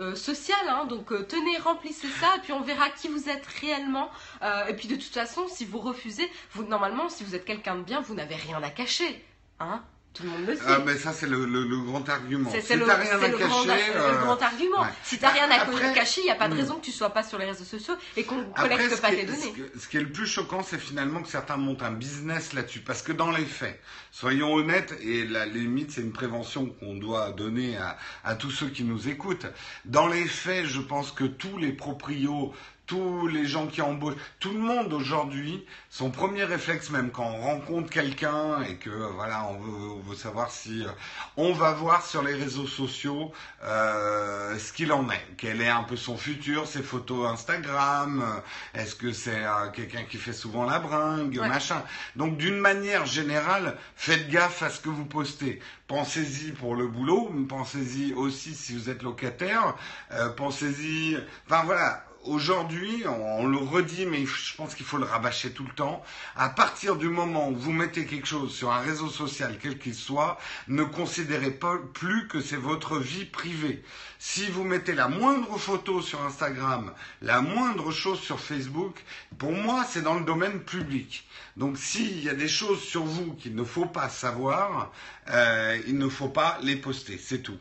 [0.00, 3.46] euh, social, hein, donc euh, tenez, remplissez ça, et puis on verra qui vous êtes
[3.46, 4.10] réellement.
[4.42, 7.74] Euh, et puis de toute façon, si vous refusez, vous normalement, si vous êtes quelqu'un
[7.74, 9.24] de bien, vous n'avez rien à cacher,
[9.58, 9.82] hein.
[10.18, 10.62] Tout le monde le sait.
[10.66, 13.38] ah mais ça c'est le, le, le grand argument C'est si le, rien à cacher
[13.38, 14.80] grand, le grand argument.
[14.82, 14.88] ouais.
[15.04, 16.58] Si t'as rien à Après- cacher, il n'y a pas de Hmm.
[16.58, 19.10] raison que tu sois pas sur les réseaux sociaux et qu'on Après, collecte ce pas
[19.10, 19.54] tes données.
[19.78, 22.80] ce qui est le plus choquant, c'est finalement que certains montent un business là-dessus.
[22.80, 27.30] Parce que dans les faits, soyons honnêtes, et la limite, c'est une prévention qu'on doit
[27.30, 29.46] donner à, à tous ceux qui nous écoutent.
[29.84, 32.52] Dans les faits, je pense que tous les proprios,
[32.88, 37.40] tous les gens qui embauchent, tout le monde aujourd'hui, son premier réflexe, même quand on
[37.42, 40.88] rencontre quelqu'un et que voilà, on veut, on veut savoir si euh,
[41.36, 43.30] on va voir sur les réseaux sociaux
[43.62, 48.80] euh, ce qu'il en est, quel est un peu son futur, ses photos Instagram, euh,
[48.80, 51.48] est-ce que c'est euh, quelqu'un qui fait souvent la bringue, Ouais.
[51.48, 51.82] machin.
[52.16, 55.60] Donc d'une manière générale, faites gaffe à ce que vous postez.
[55.88, 59.74] Pensez-y pour le boulot, pensez-y aussi si vous êtes locataire,
[60.12, 61.18] euh, pensez-y.
[61.46, 62.02] Enfin voilà.
[62.28, 66.04] Aujourd'hui, on, on le redit, mais je pense qu'il faut le rabâcher tout le temps.
[66.36, 69.94] À partir du moment où vous mettez quelque chose sur un réseau social, quel qu'il
[69.94, 73.82] soit, ne considérez pas plus que c'est votre vie privée.
[74.18, 79.02] Si vous mettez la moindre photo sur Instagram, la moindre chose sur Facebook,
[79.38, 81.26] pour moi, c'est dans le domaine public.
[81.56, 84.92] Donc, s'il y a des choses sur vous qu'il ne faut pas savoir,
[85.30, 87.16] euh, il ne faut pas les poster.
[87.16, 87.58] C'est tout.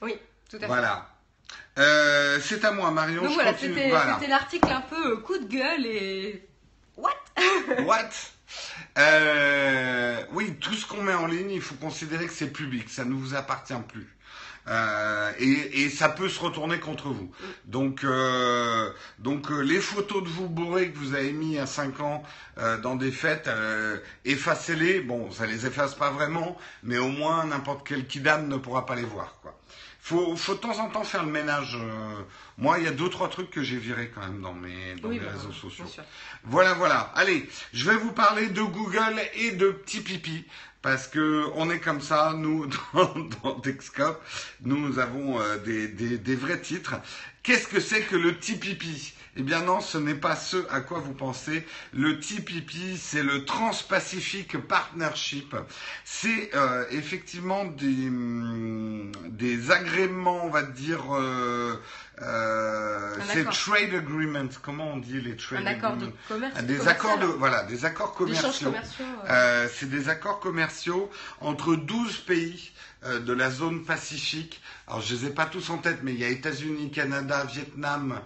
[0.00, 0.14] Oui,
[0.48, 0.66] tout à fait.
[0.66, 1.15] Voilà.
[1.78, 3.22] Euh, c'est à moi, Marion.
[3.22, 3.74] Donc je voilà, continue.
[3.74, 4.18] c'était Voilà.
[4.28, 6.48] l'article un peu euh, coup de gueule et.
[6.96, 7.10] What?
[7.84, 8.10] What?
[8.98, 13.04] Euh, Oui, tout ce qu'on met en ligne, il faut considérer que c'est public, ça
[13.04, 14.06] ne vous appartient plus.
[14.68, 17.30] Euh, et, et ça peut se retourner contre vous.
[17.66, 22.00] Donc, euh, donc euh, les photos de vous bourrés que vous avez mis à 5
[22.00, 22.22] ans
[22.82, 23.48] dans des fêtes,
[24.24, 25.00] effacez-les.
[25.00, 28.94] Bon, ça les efface pas vraiment, mais au moins n'importe quel kidam ne pourra pas
[28.96, 29.38] les voir.
[29.42, 29.56] Quoi.
[30.06, 31.76] Faut, faut de temps en temps faire le ménage.
[31.76, 32.22] euh.
[32.58, 35.08] moi, il y a deux trois trucs que j'ai virés quand même dans mes, dans
[35.08, 35.84] Oui, mes bah, réseaux sociaux.
[36.44, 37.10] Voilà, voilà.
[37.16, 40.44] Allez, je vais vous parler de Google et de Petit Pipi.
[40.80, 43.60] Parce que on est comme ça, nous, dans, dans
[44.60, 46.94] nous avons euh, des, des, des vrais titres.
[47.42, 49.12] Qu'est-ce que c'est que le petit pipi?
[49.38, 51.66] Eh bien non, ce n'est pas ce à quoi vous pensez.
[51.92, 55.54] Le TPP, c'est le Trans-Pacific Partnership.
[56.04, 61.74] C'est euh, effectivement des, hum, des agréments, on va dire, euh,
[62.22, 64.48] euh, c'est trade agreement.
[64.62, 66.54] Comment on dit les trade Un accord de agreements commerce.
[66.56, 66.88] Ah, des commercial.
[66.96, 68.70] accords de voilà des accords commerciaux.
[68.70, 69.30] euh.
[69.30, 71.10] Euh, c'est des accords commerciaux
[71.40, 72.72] entre 12 pays
[73.04, 74.60] de la zone Pacifique.
[74.88, 78.18] Alors je les ai pas tous en tête, mais il y a États-Unis, Canada, Vietnam.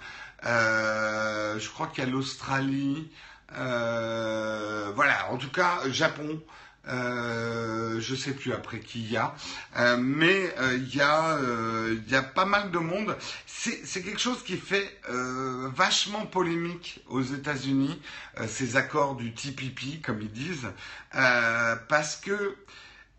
[0.47, 3.11] Euh, je crois qu'il y a l'Australie.
[3.57, 6.41] euh, voilà, en tout cas Japon.
[6.89, 9.35] Euh, je sais plus après qui il y a,
[9.77, 13.17] Euh, mais euh, il y a euh, il y a pas mal de monde.
[13.47, 18.01] C'est quelque chose qui fait vachement polémique aux États-Unis,
[18.49, 20.69] ces accords du TPP comme ils disent,
[21.13, 22.57] parce que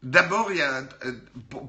[0.04, 0.82] D'abord, euh,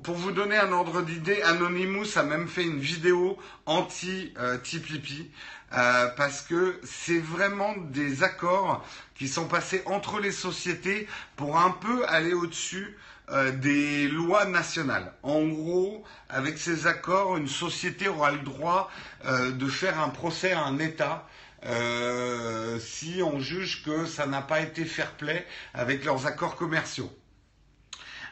[0.02, 5.30] pour, vous donner un ordre d'idée, Anonymous a même fait une vidéo anti-TPP
[5.74, 11.06] euh, parce que c'est vraiment des accords qui sont passés entre les sociétés
[11.36, 12.96] pour un peu aller au-dessus
[13.30, 15.12] euh, des lois nationales.
[15.22, 18.90] En gros, avec ces accords, une société aura le droit
[19.24, 21.28] euh, de faire un procès à un État
[21.64, 27.10] euh, si on juge que ça n'a pas été fair-play avec leurs accords commerciaux.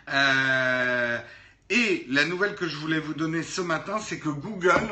[0.08, 1.18] Euh,
[1.68, 4.88] et la nouvelle que je voulais vous donner ce matin, c'est que Google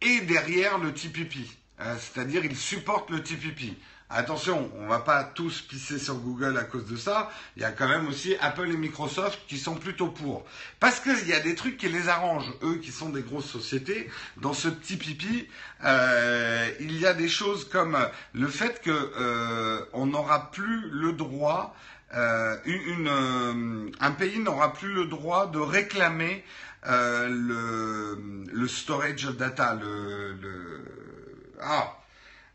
[0.00, 1.36] est derrière le TPP.
[1.80, 3.76] Euh, C'est-à-dire, il supporte le TPP.
[4.10, 7.30] Attention, on va pas tous pisser sur Google à cause de ça.
[7.56, 10.46] Il y a quand même aussi Apple et Microsoft qui sont plutôt pour.
[10.80, 14.08] Parce qu'il y a des trucs qui les arrangent, eux qui sont des grosses sociétés.
[14.38, 15.46] Dans ce petit pipi,
[15.84, 17.98] euh, il y a des choses comme
[18.32, 21.76] le fait que euh, on n'aura plus le droit
[22.16, 26.42] euh, une, une, euh, un pays n'aura plus le droit de réclamer
[26.86, 28.18] euh, le,
[28.50, 30.80] le storage data, le, le
[31.60, 31.98] ah,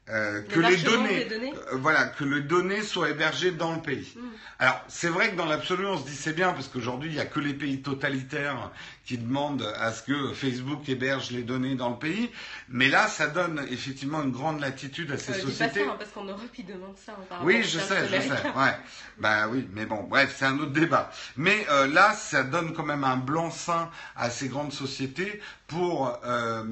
[0.09, 4.13] euh, que les données, des données voilà, que les données soient hébergées dans le pays.
[4.17, 4.21] Mm.
[4.63, 7.19] Alors, c'est vrai que dans l'absolu, on se dit c'est bien parce qu'aujourd'hui, il n'y
[7.19, 8.71] a que les pays totalitaires
[9.03, 12.31] qui demandent à ce que Facebook héberge les données dans le pays.
[12.69, 15.83] Mais là, ça donne effectivement une grande latitude à ces Euh, dis pas sociétés.
[15.83, 17.11] ça, hein, parce qu'en Europe, ils demandent ça.
[17.11, 18.29] hein, par Oui, je sais, je sais.
[18.55, 18.77] Ouais.
[19.17, 21.11] Bah oui, mais bon, bref, c'est un autre débat.
[21.35, 26.63] Mais euh, là, ça donne quand même un blanc-seing à ces grandes sociétés pour euh,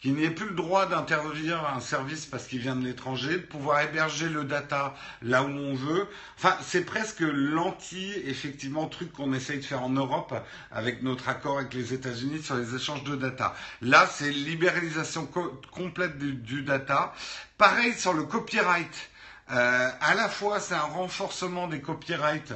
[0.00, 3.38] qu'il n'y ait plus le droit d'intervenir un service parce qu'il vient de l'étranger, de
[3.38, 6.06] pouvoir héberger le data là où on veut.
[6.38, 10.34] Enfin, c'est presque l'anti, effectivement, truc qu'on essaye de faire en Europe
[10.70, 13.54] avec notre accord avec les États-Unis sur les échanges de data.
[13.82, 17.12] Là, c'est libéralisation co- complète du, du data.
[17.58, 19.10] Pareil sur le copyright.
[19.52, 22.52] Euh, à la fois, c'est un renforcement des copyrights,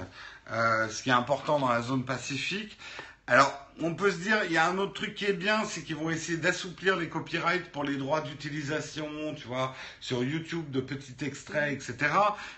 [0.52, 2.78] euh, ce qui est important dans la zone pacifique.
[3.26, 5.82] Alors, on peut se dire, il y a un autre truc qui est bien, c'est
[5.82, 10.82] qu'ils vont essayer d'assouplir les copyrights pour les droits d'utilisation, tu vois, sur YouTube, de
[10.82, 12.12] petits extraits, etc.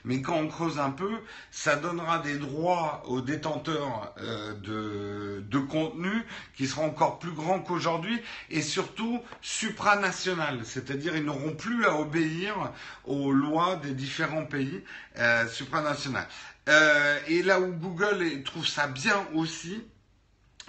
[0.05, 1.21] Mais quand on creuse un peu,
[1.53, 6.11] ça donnera des droits aux détenteurs euh, de, de contenu
[6.57, 12.73] qui seront encore plus grands qu'aujourd'hui et surtout supranational, c'est-à-dire ils n'auront plus à obéir
[13.05, 14.83] aux lois des différents pays
[15.19, 16.27] euh, supranationales.
[16.69, 19.85] Euh, et là où Google trouve ça bien aussi,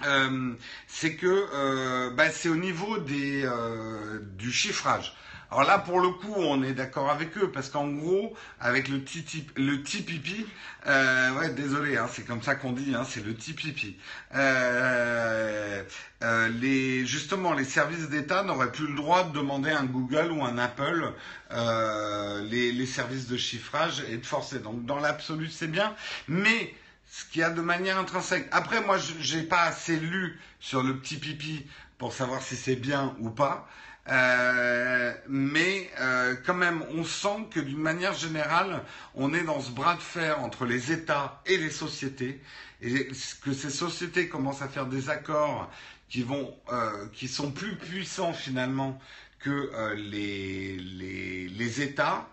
[0.06, 0.54] euh,
[0.86, 5.14] c'est que euh, bah, c'est au niveau des, euh, du chiffrage.
[5.50, 9.02] Alors là, pour le coup, on est d'accord avec eux parce qu'en gros, avec le
[9.02, 10.46] TTP, le TPP,
[10.86, 13.96] euh, ouais, désolé, hein, c'est comme ça qu'on dit, hein, c'est le TPP.
[14.34, 15.82] Euh,
[16.22, 20.32] euh, les, justement, les services d'État n'auraient plus le droit de demander à un Google
[20.32, 21.14] ou un Apple
[21.52, 24.58] euh, les, les services de chiffrage et de forcer.
[24.58, 25.94] Donc, dans l'absolu, c'est bien,
[26.28, 26.74] mais
[27.10, 28.48] ce qu'il y a de manière intrinsèque.
[28.52, 31.66] Après, moi, je j'ai pas assez lu sur le petit pipi
[31.98, 33.68] pour savoir si c'est bien ou pas.
[34.10, 38.82] Euh, mais euh, quand même, on sent que d'une manière générale,
[39.14, 42.40] on est dans ce bras de fer entre les États et les sociétés,
[42.80, 43.08] et
[43.42, 45.70] que ces sociétés commencent à faire des accords
[46.08, 48.98] qui vont, euh, qui sont plus puissants finalement
[49.40, 52.26] que euh, les, les, les États.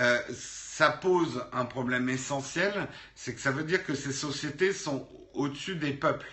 [0.00, 5.08] Euh, ça pose un problème essentiel, c'est que ça veut dire que ces sociétés sont
[5.32, 6.30] au-dessus des peuples.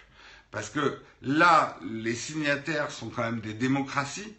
[0.49, 4.35] Parce que là, les signataires sont quand même des démocraties,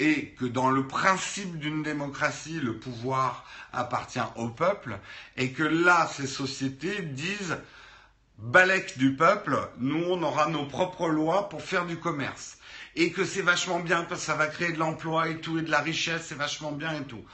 [0.00, 4.98] et que dans le principe d'une démocratie, le pouvoir appartient au peuple,
[5.36, 7.56] et que là, ces sociétés disent,
[8.38, 12.58] balèque du peuple, nous, on aura nos propres lois pour faire du commerce.
[12.96, 15.62] Et que c'est vachement bien, parce que ça va créer de l'emploi et tout, et
[15.62, 17.24] de la richesse, c'est vachement bien et tout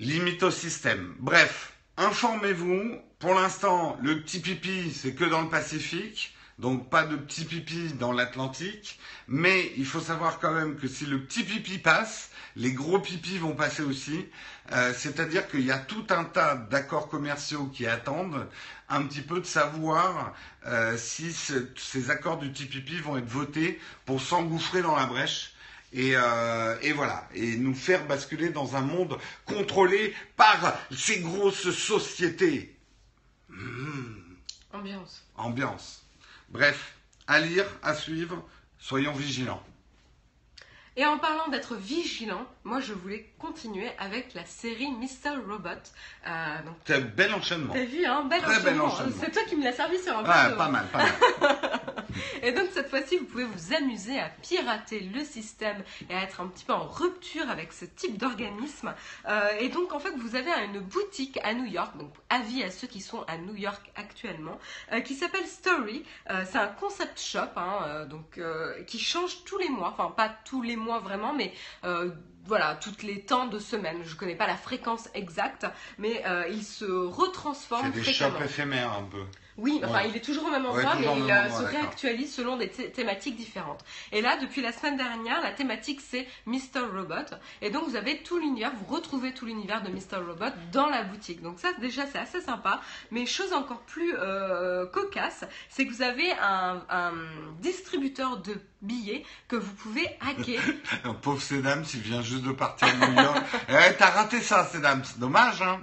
[0.00, 1.14] limite au système.
[1.20, 2.98] Bref, informez-vous.
[3.18, 6.34] Pour l'instant, le petit pipi, c'est que dans le Pacifique.
[6.58, 8.98] Donc pas de petit pipi dans l'Atlantique.
[9.28, 13.38] Mais il faut savoir quand même que si le petit pipi passe, les gros pipis
[13.38, 14.26] vont passer aussi.
[14.72, 18.46] Euh, C'est-à-dire qu'il y a tout un tas d'accords commerciaux qui attendent
[18.90, 20.34] un petit peu de savoir
[20.66, 25.06] euh, si ce- ces accords du petit pipi vont être votés pour s'engouffrer dans la
[25.06, 25.54] brèche.
[25.92, 31.70] Et, euh, et voilà, et nous faire basculer dans un monde contrôlé par ces grosses
[31.72, 32.76] sociétés.
[34.72, 35.24] Ambiance.
[35.36, 36.06] Ambiance.
[36.48, 36.94] Bref,
[37.26, 38.46] à lire, à suivre,
[38.78, 39.62] soyons vigilants.
[40.96, 45.36] Et en parlant d'être vigilant, moi je voulais continuer avec la série Mr.
[45.48, 45.68] Robot.
[46.26, 47.72] Euh, donc, un bel enchaînement.
[47.72, 49.16] T'as vu, hein bel Très bel enchaînement.
[49.20, 50.56] C'est toi qui me l'as servi sur un Ouais, plateau.
[50.56, 51.10] pas mal, pas mal.
[52.42, 56.40] Et donc cette fois-ci, vous pouvez vous amuser à pirater le système et à être
[56.40, 58.94] un petit peu en rupture avec ce type d'organisme.
[59.28, 62.70] Euh, et donc en fait, vous avez une boutique à New York, donc avis à
[62.70, 64.58] ceux qui sont à New York actuellement,
[64.92, 66.04] euh, qui s'appelle Story.
[66.30, 68.40] Euh, c'est un concept shop, hein, donc
[68.86, 71.52] qui change tous les mois, enfin pas tous les mois vraiment, mais
[72.46, 73.98] voilà, toutes les temps de semaine.
[74.04, 75.66] Je connais pas la fréquence exacte,
[75.98, 79.24] mais euh, il se retransforme C'est des shops éphémères un peu.
[79.60, 80.08] Oui, enfin, Ouais.
[80.08, 83.36] il est toujours au même endroit, mais il euh, se réactualise selon des thé- thématiques
[83.36, 83.84] différentes.
[84.10, 86.80] Et là, depuis la semaine dernière, la thématique c'est Mr.
[86.94, 87.36] Robot.
[87.62, 90.24] Et donc, vous avez tout l'univers, vous retrouvez tout l'univers de Mr.
[90.26, 91.42] Robot dans la boutique.
[91.42, 92.80] Donc, ça, déjà, c'est assez sympa.
[93.10, 97.12] Mais chose encore plus euh, cocasse, c'est que vous avez un, un
[97.60, 100.60] distributeur de billets que vous pouvez hacker.
[101.22, 103.38] Pauvre Sedam, s'il vient juste de partir de New York.
[103.68, 105.02] Eh, t'as raté ça, Sedam.
[105.04, 105.80] C'est dommage, hein.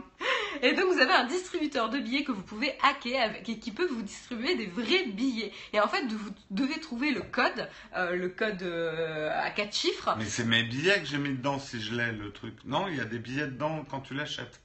[0.64, 3.67] Et donc vous avez un distributeur de billets que vous pouvez hacker avec, et qui
[3.74, 5.52] peut vous distribuer des vrais billets.
[5.74, 10.16] Et en fait, vous devez trouver le code, euh, le code euh, à quatre chiffres.
[10.18, 12.54] Mais c'est mes billets que j'ai mis dedans si je l'ai, le truc.
[12.66, 14.62] Non, il y a des billets dedans quand tu l'achètes.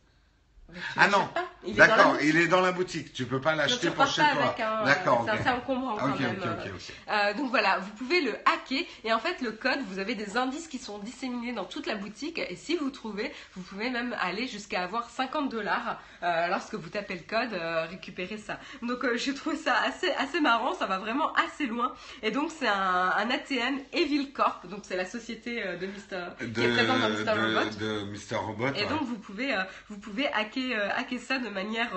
[0.97, 2.29] Ah non, l'achètes pas Il est dans la d'accord, boutique.
[2.29, 3.13] il est dans la boutique.
[3.13, 4.55] Tu peux pas l'acheter pour chez toi.
[4.85, 6.41] D'accord, c'est assez encombrant quand même.
[7.11, 10.37] Euh, donc voilà, vous pouvez le hacker et en fait le code, vous avez des
[10.37, 14.17] indices qui sont disséminés dans toute la boutique et si vous trouvez, vous pouvez même
[14.21, 16.01] aller jusqu'à avoir 50 dollars
[16.49, 18.59] lorsque vous tapez le code, euh, récupérer ça.
[18.83, 22.51] Donc euh, j'ai trouvé ça assez, assez marrant, ça va vraiment assez loin et donc
[22.57, 26.73] c'est un, un ATM Evil Corp, donc c'est la société euh, de Mister, qui est
[26.73, 27.25] présente dans Mr.
[27.25, 27.71] de, Robot.
[27.81, 28.37] de Mr.
[28.37, 28.67] Robot.
[28.77, 31.91] Et donc vous pouvez, euh, vous pouvez hacker, euh, hacker ça de manière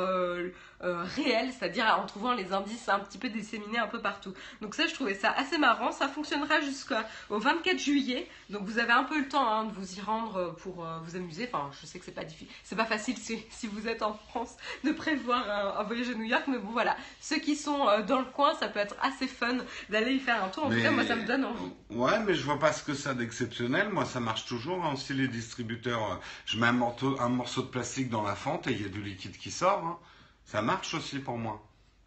[0.84, 4.34] euh, réelle, c'est-à-dire en trouvant les indices un petit peu disséminés un peu partout.
[4.62, 5.92] Donc ça, je trouvais ça assez marrant.
[5.92, 6.96] Ça fonctionnera jusqu'au
[7.40, 8.28] 24 juillet.
[8.50, 11.00] Donc vous avez un peu le temps hein, de vous y rendre euh, pour euh,
[11.04, 11.50] vous amuser.
[11.52, 14.14] Enfin, je sais que c'est pas difficile, c'est pas facile si, si vous êtes en
[14.14, 16.96] France de prévoir un, un voyage à New York, mais bon voilà.
[17.22, 19.58] Ceux qui sont euh, dans le coin, ça peut être assez fun
[19.90, 20.66] d'aller y faire un tour.
[20.66, 21.72] En tout cas, moi, ça me donne envie.
[21.90, 23.90] Ouais, mais je vois pas ce que ça a d'exceptionnel.
[23.90, 24.84] Moi, ça marche toujours.
[24.86, 24.94] hein.
[24.94, 28.72] Aussi, les distributeurs, je mets un morceau, un morceau de plastique dans la fente et
[28.72, 29.86] il y a du liquide qui sort.
[29.86, 29.98] hein.
[30.46, 31.62] Ça marche aussi pour moi.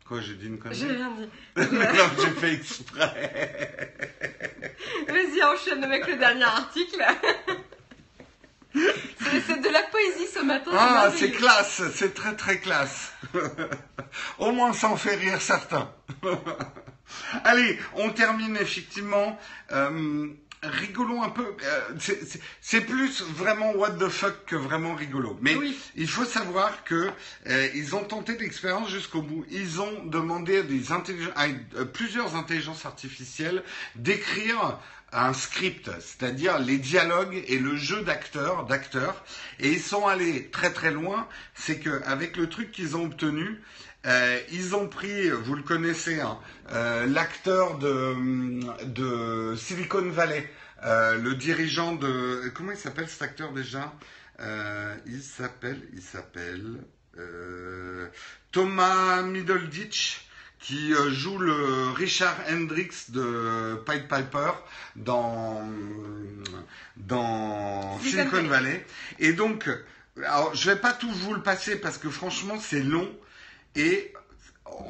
[0.07, 1.29] Quoi, j'ai dit une J'ai connerie rien dit.
[1.75, 3.95] Non, j'ai fait exprès.
[5.07, 7.05] Vas-y, enchaîne avec le dernier article.
[8.73, 10.71] C'est de la poésie ce matin.
[10.73, 13.13] Ah, c'est classe, c'est très très classe.
[14.39, 15.93] Au moins, ça en fait rire certains.
[17.45, 19.39] Allez, on termine effectivement.
[19.73, 20.29] Euh,
[20.63, 21.45] rigolons un peu.
[21.63, 21.81] euh,
[22.61, 25.39] c'est- plus vraiment what the fuck que vraiment rigolo.
[25.43, 25.79] Mais Oui.
[25.97, 27.11] il faut savoir que
[27.49, 29.45] euh, ils ont tenté l'expérience jusqu'au bout.
[29.51, 31.47] Ils ont demandé à, des intelligen- à
[31.77, 33.63] euh, plusieurs intelligences artificielles
[33.97, 34.79] d'écrire
[35.11, 39.25] un script, c'est-à-dire les dialogues et le jeu d'acteurs, d'acteurs,
[39.59, 41.27] et ils sont allés très très loin.
[41.55, 43.59] C'est que avec le truc qu'ils ont obtenu,
[44.07, 46.39] euh, ils ont pris, vous le connaissez, hein,
[46.73, 48.15] euh, l'acteur de,
[48.85, 50.49] de Silicon Valley,
[50.85, 53.93] euh, le dirigeant de, comment il s'appelle cet acteur déjà?
[55.07, 56.77] Il s'appelle, il s'appelle
[58.53, 60.29] Thomas Middleditch
[60.61, 64.53] qui joue le Richard Hendricks de Pied Piper
[64.95, 65.69] dans
[66.97, 68.87] dans Silicon Silicon Valley.
[69.19, 69.69] Et donc,
[70.25, 73.13] alors je vais pas tout vous le passer parce que franchement c'est long
[73.79, 74.13] et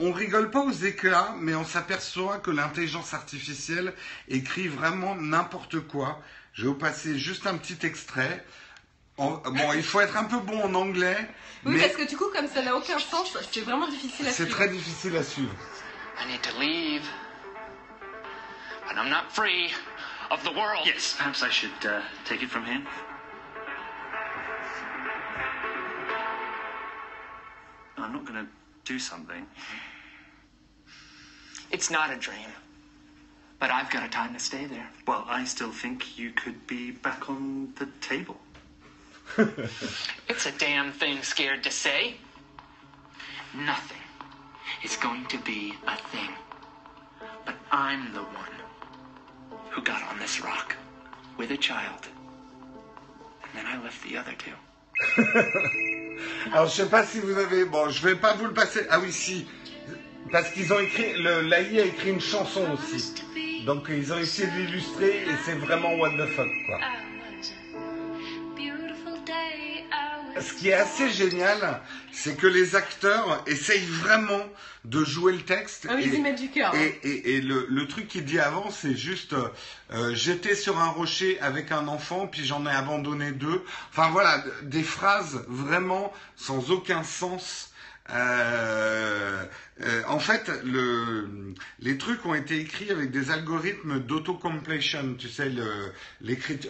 [0.01, 3.95] on rigole pas aux éclats, mais on s'aperçoit que l'intelligence artificielle
[4.29, 6.21] écrit vraiment n'importe quoi.
[6.53, 8.45] Je vais vous passer juste un petit extrait.
[9.19, 11.17] En- bon, il faut être un peu bon en anglais,
[11.65, 14.31] Oui, mais parce que du coup, comme ça n'a aucun sens, c'est vraiment difficile à
[14.31, 14.51] c'est suivre.
[14.57, 15.55] très difficile à suivre.
[16.21, 17.03] I need to leave.
[18.89, 19.71] But I'm not free
[20.31, 20.87] of the world.
[20.87, 22.81] Yes, perhaps I should uh, take it from here.
[27.99, 28.51] I'm not going to
[28.89, 29.47] do something.
[31.71, 32.51] It's not a dream.
[33.61, 34.89] But I've got a time to stay there.
[35.07, 38.39] Well, I still think you could be back on the table.
[40.31, 42.15] It's a damn thing scared to say.
[43.55, 44.05] Nothing
[44.85, 46.31] is going to be a thing.
[47.45, 48.57] But I'm the one
[49.71, 50.77] who got on this rock
[51.39, 52.07] with a child.
[53.43, 55.95] And then I left the other two.
[56.53, 57.65] Alors, je sais pas si vous avez.
[57.65, 58.81] Bon, je vais pas vous le passer.
[58.91, 59.47] Ah oui, si.
[60.31, 61.15] Parce qu'ils ont écrit.
[61.23, 63.15] L'AI a écrit une chanson aussi.
[63.65, 66.79] Donc, ils ont essayé de l'illustrer et c'est vraiment what the fuck, quoi.
[70.41, 71.81] Ce qui est assez génial,
[72.13, 74.43] c'est que les acteurs essayent vraiment
[74.85, 75.87] de jouer le texte.
[75.91, 76.73] Ah oui, ils et- y mettent du cœur.
[76.75, 76.79] hein.
[76.79, 79.35] Et, et- et le, le truc qu'il dit avant, c'est juste
[79.93, 83.63] euh, j'étais sur un rocher avec un enfant, puis j'en ai abandonné deux.
[83.91, 87.71] Enfin voilà, des phrases vraiment sans aucun sens.
[88.11, 89.45] Euh,
[89.83, 95.51] euh, en fait, le, les trucs ont été écrits avec des algorithmes d'auto-completion, tu sais,
[95.51, 95.93] le,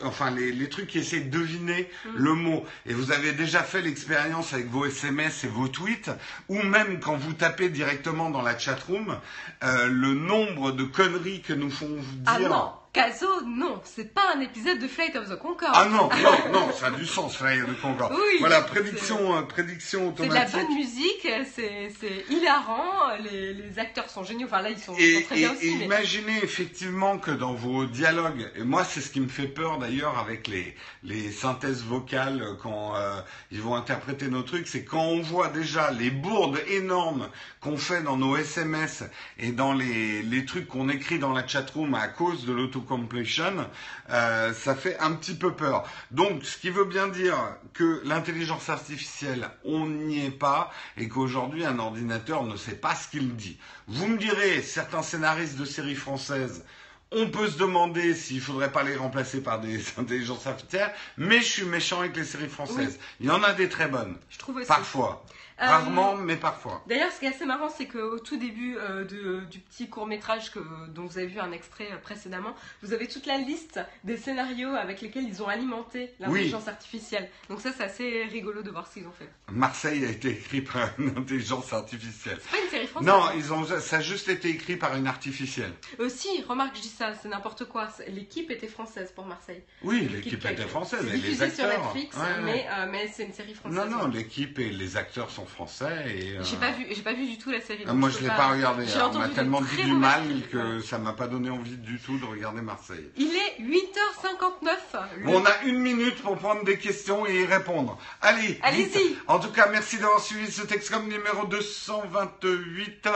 [0.02, 2.64] enfin les, les trucs qui essaient de deviner le mot.
[2.86, 6.10] Et vous avez déjà fait l'expérience avec vos SMS et vos tweets,
[6.48, 9.18] ou même quand vous tapez directement dans la chatroom,
[9.64, 12.50] euh, le nombre de conneries que nous font Ah dire.
[12.50, 15.72] non, Caso, non, c'est pas un épisode de Flight of the Concorde.
[15.74, 18.12] Ah non, non, non, ça a du sens, Fly de Concorde.
[18.14, 20.68] Oui, voilà, prédiction, euh, prédiction C'est de la automatique.
[20.68, 25.26] bonne musique, c'est hilarant, les, les acteurs sont géniaux, enfin là ils sont, Et, sont
[25.26, 25.76] très et- bien et aussi.
[25.78, 29.78] mais- imaginez effectivement que dans vos dialogues, et moi c'est ce qui me fait peur
[29.78, 33.20] d'ailleurs avec les, les synthèses vocales quand euh,
[33.52, 37.28] ils vont interpréter nos trucs, c'est quand on voit déjà les bourdes énormes
[37.60, 39.04] qu'on fait dans nos SMS
[39.38, 43.68] et dans les, les trucs qu'on écrit dans la chatroom à cause de l'autocompletion,
[44.10, 45.84] euh, ça fait un petit peu peur.
[46.10, 47.36] Donc ce qui veut bien dire
[47.74, 53.08] que l'intelligence artificielle, on n'y est pas et qu'aujourd'hui un ordinateur ne sait pas ce
[53.08, 53.58] qu'il dit.
[53.86, 56.64] Vous me direz, certains scénaristes de séries françaises
[57.10, 61.44] On peut se demander s'il faudrait pas les remplacer par des intelligences artificielles, mais je
[61.46, 62.98] suis méchant avec les séries françaises.
[63.20, 64.66] Il y en a des très bonnes, Je trouve aussi.
[64.66, 65.24] parfois.
[65.58, 66.82] Rarement, mais parfois.
[66.86, 70.06] D'ailleurs, ce qui est assez marrant, c'est qu'au tout début euh, de- du petit court
[70.06, 73.80] métrage que, dont vous avez vu un extrait euh, précédemment, vous avez toute la liste
[74.04, 77.28] des scénarios avec lesquels ils ont alimenté l'intelligence artificielle.
[77.48, 79.28] Donc ça, c'est assez rigolo de voir ce qu'ils ont fait.
[79.50, 82.38] Marseille a été écrit par une intelligence artificielle.
[82.42, 83.08] C'est pas une série française.
[83.08, 85.72] Non, ils ont, ça a juste été écrit par une artificielle.
[86.00, 87.88] Euh, si, remarque, je dis ça, c'est n'importe quoi.
[88.08, 89.62] L'équipe était française pour Marseille.
[89.82, 91.66] Oui, l'équipe était française les diffusé sur.
[91.66, 92.42] Netflix, Ouais, ouais.
[92.42, 93.76] mais, euh, mais c'est une série française.
[93.78, 94.12] Non, non, ouais.
[94.16, 96.04] l'équipe et les acteurs sont français.
[96.14, 97.82] Et, euh, J'ai pas vu, j'ai pas vu du tout la série.
[97.84, 98.86] ah, donc moi, je peux l'ai pas regardé.
[98.86, 102.18] J'ai On m'a tellement dit du mal que ça m'a pas donné envie du tout
[102.18, 103.10] de regarder Marseille.
[103.16, 104.76] Il est 8h59.
[105.18, 107.98] Le- Bon, on a une minute pour prendre des questions et y répondre.
[108.20, 109.16] Allez, Allez-y.
[109.26, 113.08] En tout cas, merci d'avoir suivi ce Texcom numéro 228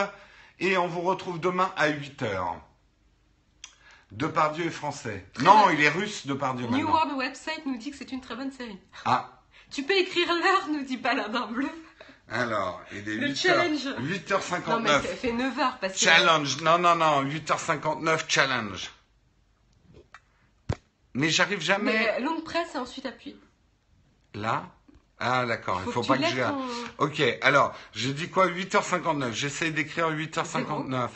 [0.61, 2.57] et on vous retrouve demain à 8h.
[4.12, 5.24] Depardieu est français.
[5.41, 6.91] non, il est russe, Depardieu New maintenant.
[6.93, 8.76] World Website nous dit que c'est une très bonne série.
[9.07, 11.70] Ah, Tu peux écrire l'heure, nous dit Paladin Bleu.
[12.33, 13.87] Alors, il est Le 8h, challenge.
[14.01, 14.68] 8h59.
[14.68, 15.99] Non, mais fait, fait 9h parce que.
[15.99, 18.91] Challenge, non, non, non, 8h59, challenge.
[21.14, 21.93] Mais j'arrive jamais.
[21.93, 23.37] Mais euh, longue presse et ensuite appuie.
[24.35, 24.64] Là?
[25.18, 26.41] Ah, d'accord, il Faut faut que pas que j'ai.
[26.43, 26.68] ton-
[26.99, 28.47] Ok, alors, j'ai dit quoi?
[28.49, 29.33] 8h59.
[29.33, 31.11] J'essaye d'écrire 8h59.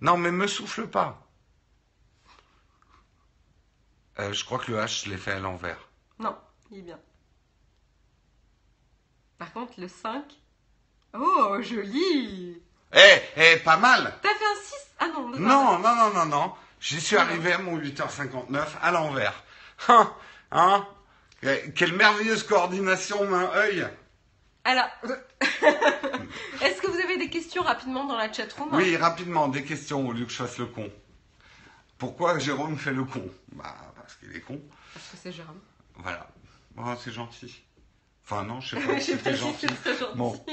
[0.00, 1.28] Non, mais me souffle pas.
[4.18, 5.78] Euh, je crois que le H, je l'ai fait à l'envers.
[6.18, 6.36] Non,
[6.70, 6.98] il est bien.
[9.38, 10.24] Par contre, le 5.
[11.14, 12.60] Oh, joli
[12.94, 16.52] Eh, eh, pas mal T'as fait un 6 Ah non, Non, non, non, non, non.
[16.80, 19.44] J'y suis arrivé à mon 8h59 à l'envers.
[19.88, 20.12] Hein
[20.50, 20.86] Hein
[21.42, 23.86] Eh, Quelle merveilleuse coordination main-œil
[24.64, 24.88] Alors,
[26.62, 30.12] est-ce que vous avez des questions rapidement dans la chatroom Oui, rapidement, des questions au
[30.12, 30.90] lieu que je fasse le con.
[31.98, 33.24] Pourquoi Jérôme fait le con?
[33.52, 34.60] Bah, parce qu'il est con.
[34.94, 35.60] Parce que c'est Jérôme.
[35.96, 36.26] Voilà.
[36.76, 37.62] Oh, c'est gentil.
[38.24, 39.66] Enfin, non, je sais pas Je sais pas si gentil.
[39.68, 40.16] c'est très gentil.
[40.18, 40.44] Bon.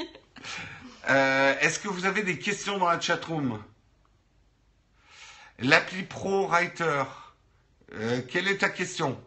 [1.10, 3.62] Euh, Est-ce que vous avez des questions dans la chatroom
[5.60, 7.04] L'appli Pro Writer.
[7.94, 9.22] Euh, quelle est ta question?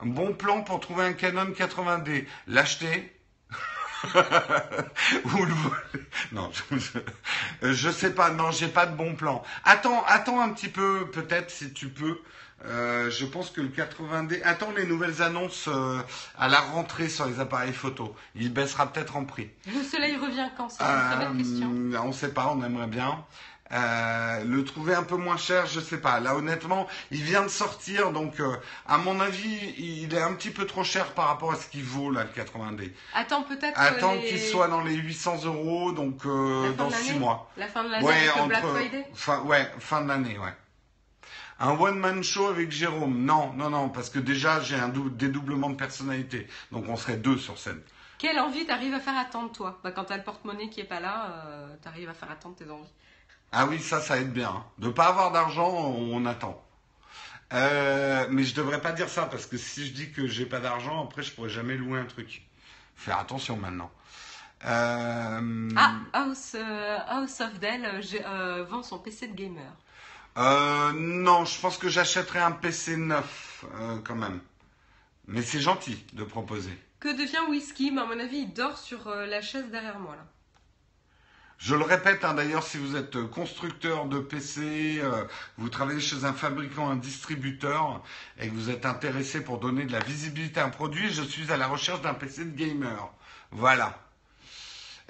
[0.00, 2.26] Un bon plan pour trouver un Canon 80D.
[2.46, 3.12] L'acheter?
[4.14, 5.54] Ou le
[6.32, 8.30] Non, je, je sais pas.
[8.30, 9.42] Non, j'ai pas de bon plan.
[9.64, 12.18] Attends, attends un petit peu, peut-être si tu peux.
[12.66, 14.42] Euh, je pense que le 80D.
[14.44, 15.98] Attends les nouvelles annonces euh,
[16.38, 18.14] à la rentrée sur les appareils photo.
[18.34, 19.48] Il baissera peut-être en prix.
[19.66, 20.68] Le soleil revient quand?
[20.68, 21.70] C'est une très bonne question.
[21.72, 23.24] Euh, on sait pas, on aimerait bien.
[23.72, 26.18] Euh, le trouver un peu moins cher, je sais pas.
[26.18, 28.56] Là, honnêtement, il vient de sortir, donc euh,
[28.88, 31.84] à mon avis, il est un petit peu trop cher par rapport à ce qu'il
[31.84, 32.90] vaut là, le 80D.
[33.14, 33.78] Attends, peut-être.
[33.78, 37.18] Attends les- qu'il soit dans les 800 euros, donc euh, dans de 6 l'année?
[37.20, 37.48] mois.
[37.56, 39.06] La fin de l'année Ouais, entre Black Friday?
[39.14, 40.52] fin, ouais, fin de l'année, ouais.
[41.60, 45.10] Un one man show avec Jérôme, non, non, non, parce que déjà j'ai un dou-
[45.10, 47.80] dédoublement de personnalité, donc on serait deux sur scène.
[48.18, 49.78] Quelle envie t'arrives à faire attendre, toi?
[49.84, 52.68] Bah, Quand t'as le porte-monnaie qui est pas là, euh, t'arrives à faire attendre tes
[52.70, 52.88] envies.
[53.52, 54.48] Ah oui, ça, ça aide bien.
[54.48, 54.64] hein.
[54.78, 56.62] De pas avoir d'argent, on attend.
[57.52, 60.60] Euh, mais je devrais pas dire ça parce que si je dis que j'ai pas
[60.60, 62.42] d'argent, après je pourrais jamais louer un truc.
[62.94, 63.90] Faire attention maintenant.
[64.66, 68.00] Euh, Ah, House, euh, House of Dell
[68.68, 69.72] vend son PC de gamer.
[70.36, 74.40] Euh, non, je pense que j'achèterai un PC neuf euh, quand même.
[75.26, 76.76] Mais c'est gentil de proposer.
[77.00, 77.90] Que devient Whisky?
[77.90, 80.16] Bah, À mon avis, il dort sur euh, la chaise derrière moi.
[80.16, 80.24] là.
[81.58, 85.02] Je le répète, hein, d'ailleurs, si vous êtes constructeur de PC,
[85.58, 88.02] vous travaillez chez un fabricant, un distributeur,
[88.38, 91.52] et que vous êtes intéressé pour donner de la visibilité à un produit, je suis
[91.52, 93.10] à la recherche d'un PC de gamer.
[93.50, 93.98] Voilà.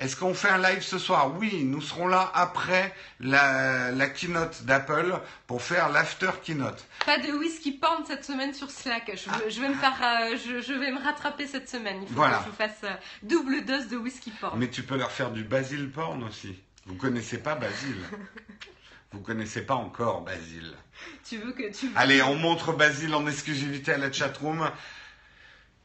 [0.00, 1.34] Est-ce qu'on fait un live ce soir?
[1.38, 6.82] Oui, nous serons là après la, la keynote d'Apple pour faire l'after keynote.
[7.04, 9.12] Pas de whisky porn cette semaine sur Slack.
[9.14, 11.98] Je, vais me faire, euh, je, je vais me rattraper cette semaine.
[12.00, 12.38] Il faut Voilà.
[12.38, 14.58] que je fasse euh, double dose de whisky porn.
[14.58, 16.58] Mais tu peux leur faire du Basil porn aussi.
[16.86, 17.96] Vous connaissez pas Basil?
[19.12, 20.72] Vous connaissez pas encore Basil?
[21.28, 24.70] Tu veux que tu veux- Allez, on montre Basile en exclusivité à la chatroom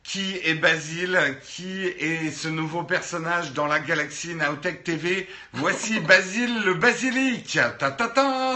[0.06, 5.28] qui est Basile, qui est ce nouveau personnage dans la galaxie Nowtech TV.
[5.54, 7.54] Voici Basile le basilic.
[7.54, 8.08] Ta ta ta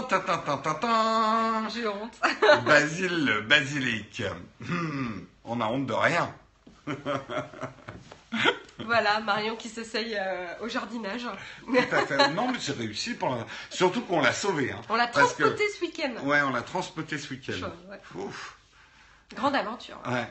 [0.08, 1.68] ta ta ta ta ta.
[1.74, 2.18] J'ai honte.
[2.64, 4.22] Basile le basilic.
[4.60, 6.32] Hmm, on a honte de rien.
[8.84, 11.26] voilà, Marion qui s'essaye euh, au jardinage.
[11.66, 12.28] Tout à fait.
[12.32, 13.14] Non, mais c'est réussi.
[13.14, 13.44] Pour la...
[13.70, 14.70] Surtout qu'on l'a sauvé.
[14.70, 14.80] Hein.
[14.88, 16.12] on l'a transpoté que- ce week-end.
[16.22, 17.70] Ouais, on l'a transpoté ce week-end.
[17.90, 18.28] Ouais.
[19.34, 20.00] Grande aventure.
[20.08, 20.28] Ouais.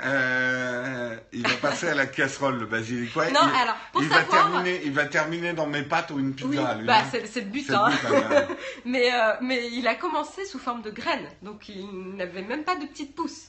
[0.00, 3.14] Euh, il va passer à la casserole, le basilic.
[3.14, 6.18] Ouais, Non, il, alors, pour il va terminer, il va terminer dans mes pâtes ou
[6.18, 6.76] une pizza.
[6.76, 7.04] Oui, bah hein.
[7.12, 7.68] c'est le but.
[7.68, 7.90] Le hein.
[7.90, 8.46] but, même.
[8.84, 12.74] mais, euh, mais il a commencé sous forme de graines, donc il n'avait même pas
[12.76, 13.48] de petites pousses.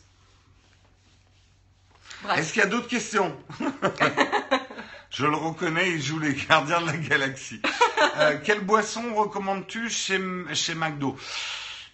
[2.38, 3.36] Est-ce qu'il y a d'autres questions?
[5.10, 7.62] Je le reconnais, il joue les gardiens de la galaxie.
[8.18, 10.20] Euh, quelle boisson recommandes-tu chez,
[10.54, 11.16] chez McDo?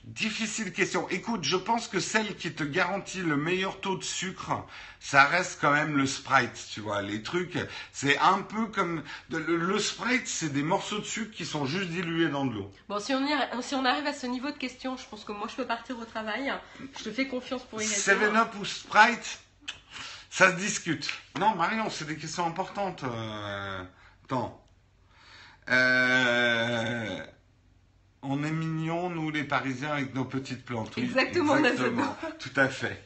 [0.10, 1.08] Difficile question.
[1.10, 4.66] Écoute, je pense que celle qui te garantit le meilleur taux de sucre,
[5.00, 7.04] ça reste quand même le Sprite, tu vois.
[7.04, 7.60] Les trucs,
[7.92, 9.04] c'est un peu comme...
[9.30, 12.72] Le, Sprite, c'est des morceaux de sucre qui sont juste dilués dans de l'eau.
[12.88, 15.32] Bon, si on, y si on arrive à ce niveau de questions, je pense que
[15.32, 16.52] moi je peux partir au travail.
[16.98, 18.36] Je te fais confiance pour y répondre.
[18.36, 19.40] 7-Up ou Sprite
[20.32, 21.08] Ça se discute.
[21.40, 23.04] Non, Marion, c'est des questions importantes.
[23.04, 23.84] Euh...
[24.26, 24.60] Attends.
[25.70, 27.26] Euh...
[28.22, 30.92] On est mignons, nous les Parisiens, avec nos petites plantes.
[30.98, 32.18] Oui, Exactement, exactement.
[32.40, 33.04] Tout à fait.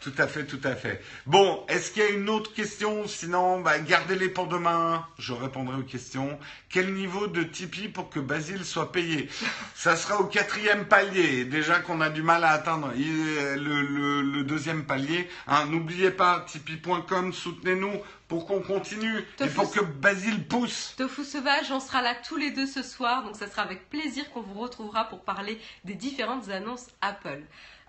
[0.00, 1.02] Tout à fait, tout à fait.
[1.26, 3.08] Bon, est-ce qu'il y a une autre question?
[3.08, 5.04] Sinon, bah, gardez-les pour demain.
[5.18, 6.38] Je répondrai aux questions.
[6.68, 9.28] Quel niveau de Tipeee pour que Basile soit payé?
[9.74, 11.44] Ça sera au quatrième palier.
[11.46, 15.28] Déjà qu'on a du mal à atteindre il- le, le- le deuxième palier.
[15.48, 17.94] Hein, N'oubliez pas, tipeee.com, soutenez-nous
[18.28, 20.94] pour qu'on continue et pour que Basile pousse.
[20.96, 24.30] Tofu Sauvage, on sera là tous les deux ce soir, donc ça sera avec plaisir
[24.30, 27.42] qu'on vous retrouvera pour parler des différentes annonces Apple.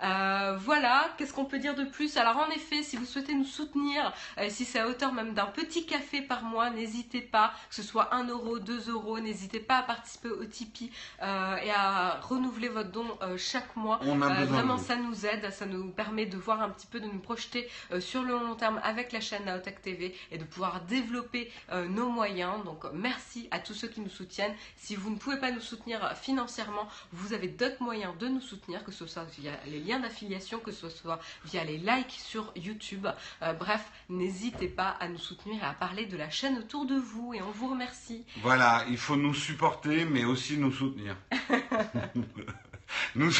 [0.03, 2.17] Euh, voilà, qu'est-ce qu'on peut dire de plus?
[2.17, 5.47] Alors en effet, si vous souhaitez nous soutenir, euh, si c'est à hauteur même d'un
[5.47, 9.77] petit café par mois, n'hésitez pas, que ce soit 1 euro, 2 euros, n'hésitez pas
[9.77, 10.91] à participer au Tipeee
[11.21, 13.05] euh, et à renouveler votre don
[13.37, 13.99] chaque mois.
[14.03, 17.05] On a vraiment, ça nous aide, ça nous permet de voir un petit peu, de
[17.05, 20.81] nous projeter euh, sur le long terme avec la chaîne Naotech TV et de pouvoir
[20.81, 22.63] développer euh, nos moyens.
[22.63, 24.53] Donc, merci à tous ceux qui nous soutiennent.
[24.75, 28.83] Si vous ne pouvez pas nous soutenir financièrement, vous avez d'autres moyens de nous soutenir,
[28.83, 33.07] que ce soit via les liens d'affiliation, que ce soit via les likes sur YouTube.
[33.41, 36.95] Euh, bref, n'hésitez pas à nous soutenir et à parler de la chaîne autour de
[36.95, 38.25] vous et on vous remercie.
[38.43, 41.15] Voilà, il faut nous supporter, mais aussi nous soutenir.
[43.15, 43.31] nous,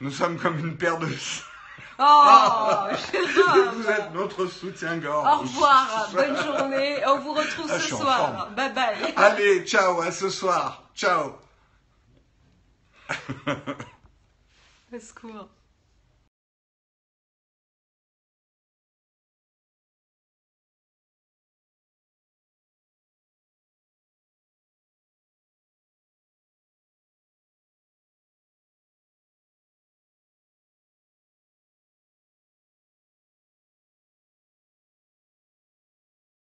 [0.00, 1.08] nous sommes comme une paire de...
[1.98, 5.28] Oh, Vous Jérôme êtes notre soutien-gorge.
[5.32, 6.96] Au revoir, bonne journée.
[7.06, 8.50] On vous retrouve Ah, ce soir.
[8.50, 9.14] Bye bye.
[9.16, 10.82] Allez, ciao, à ce soir.
[10.96, 11.34] Ciao.
[14.92, 15.48] Au secours.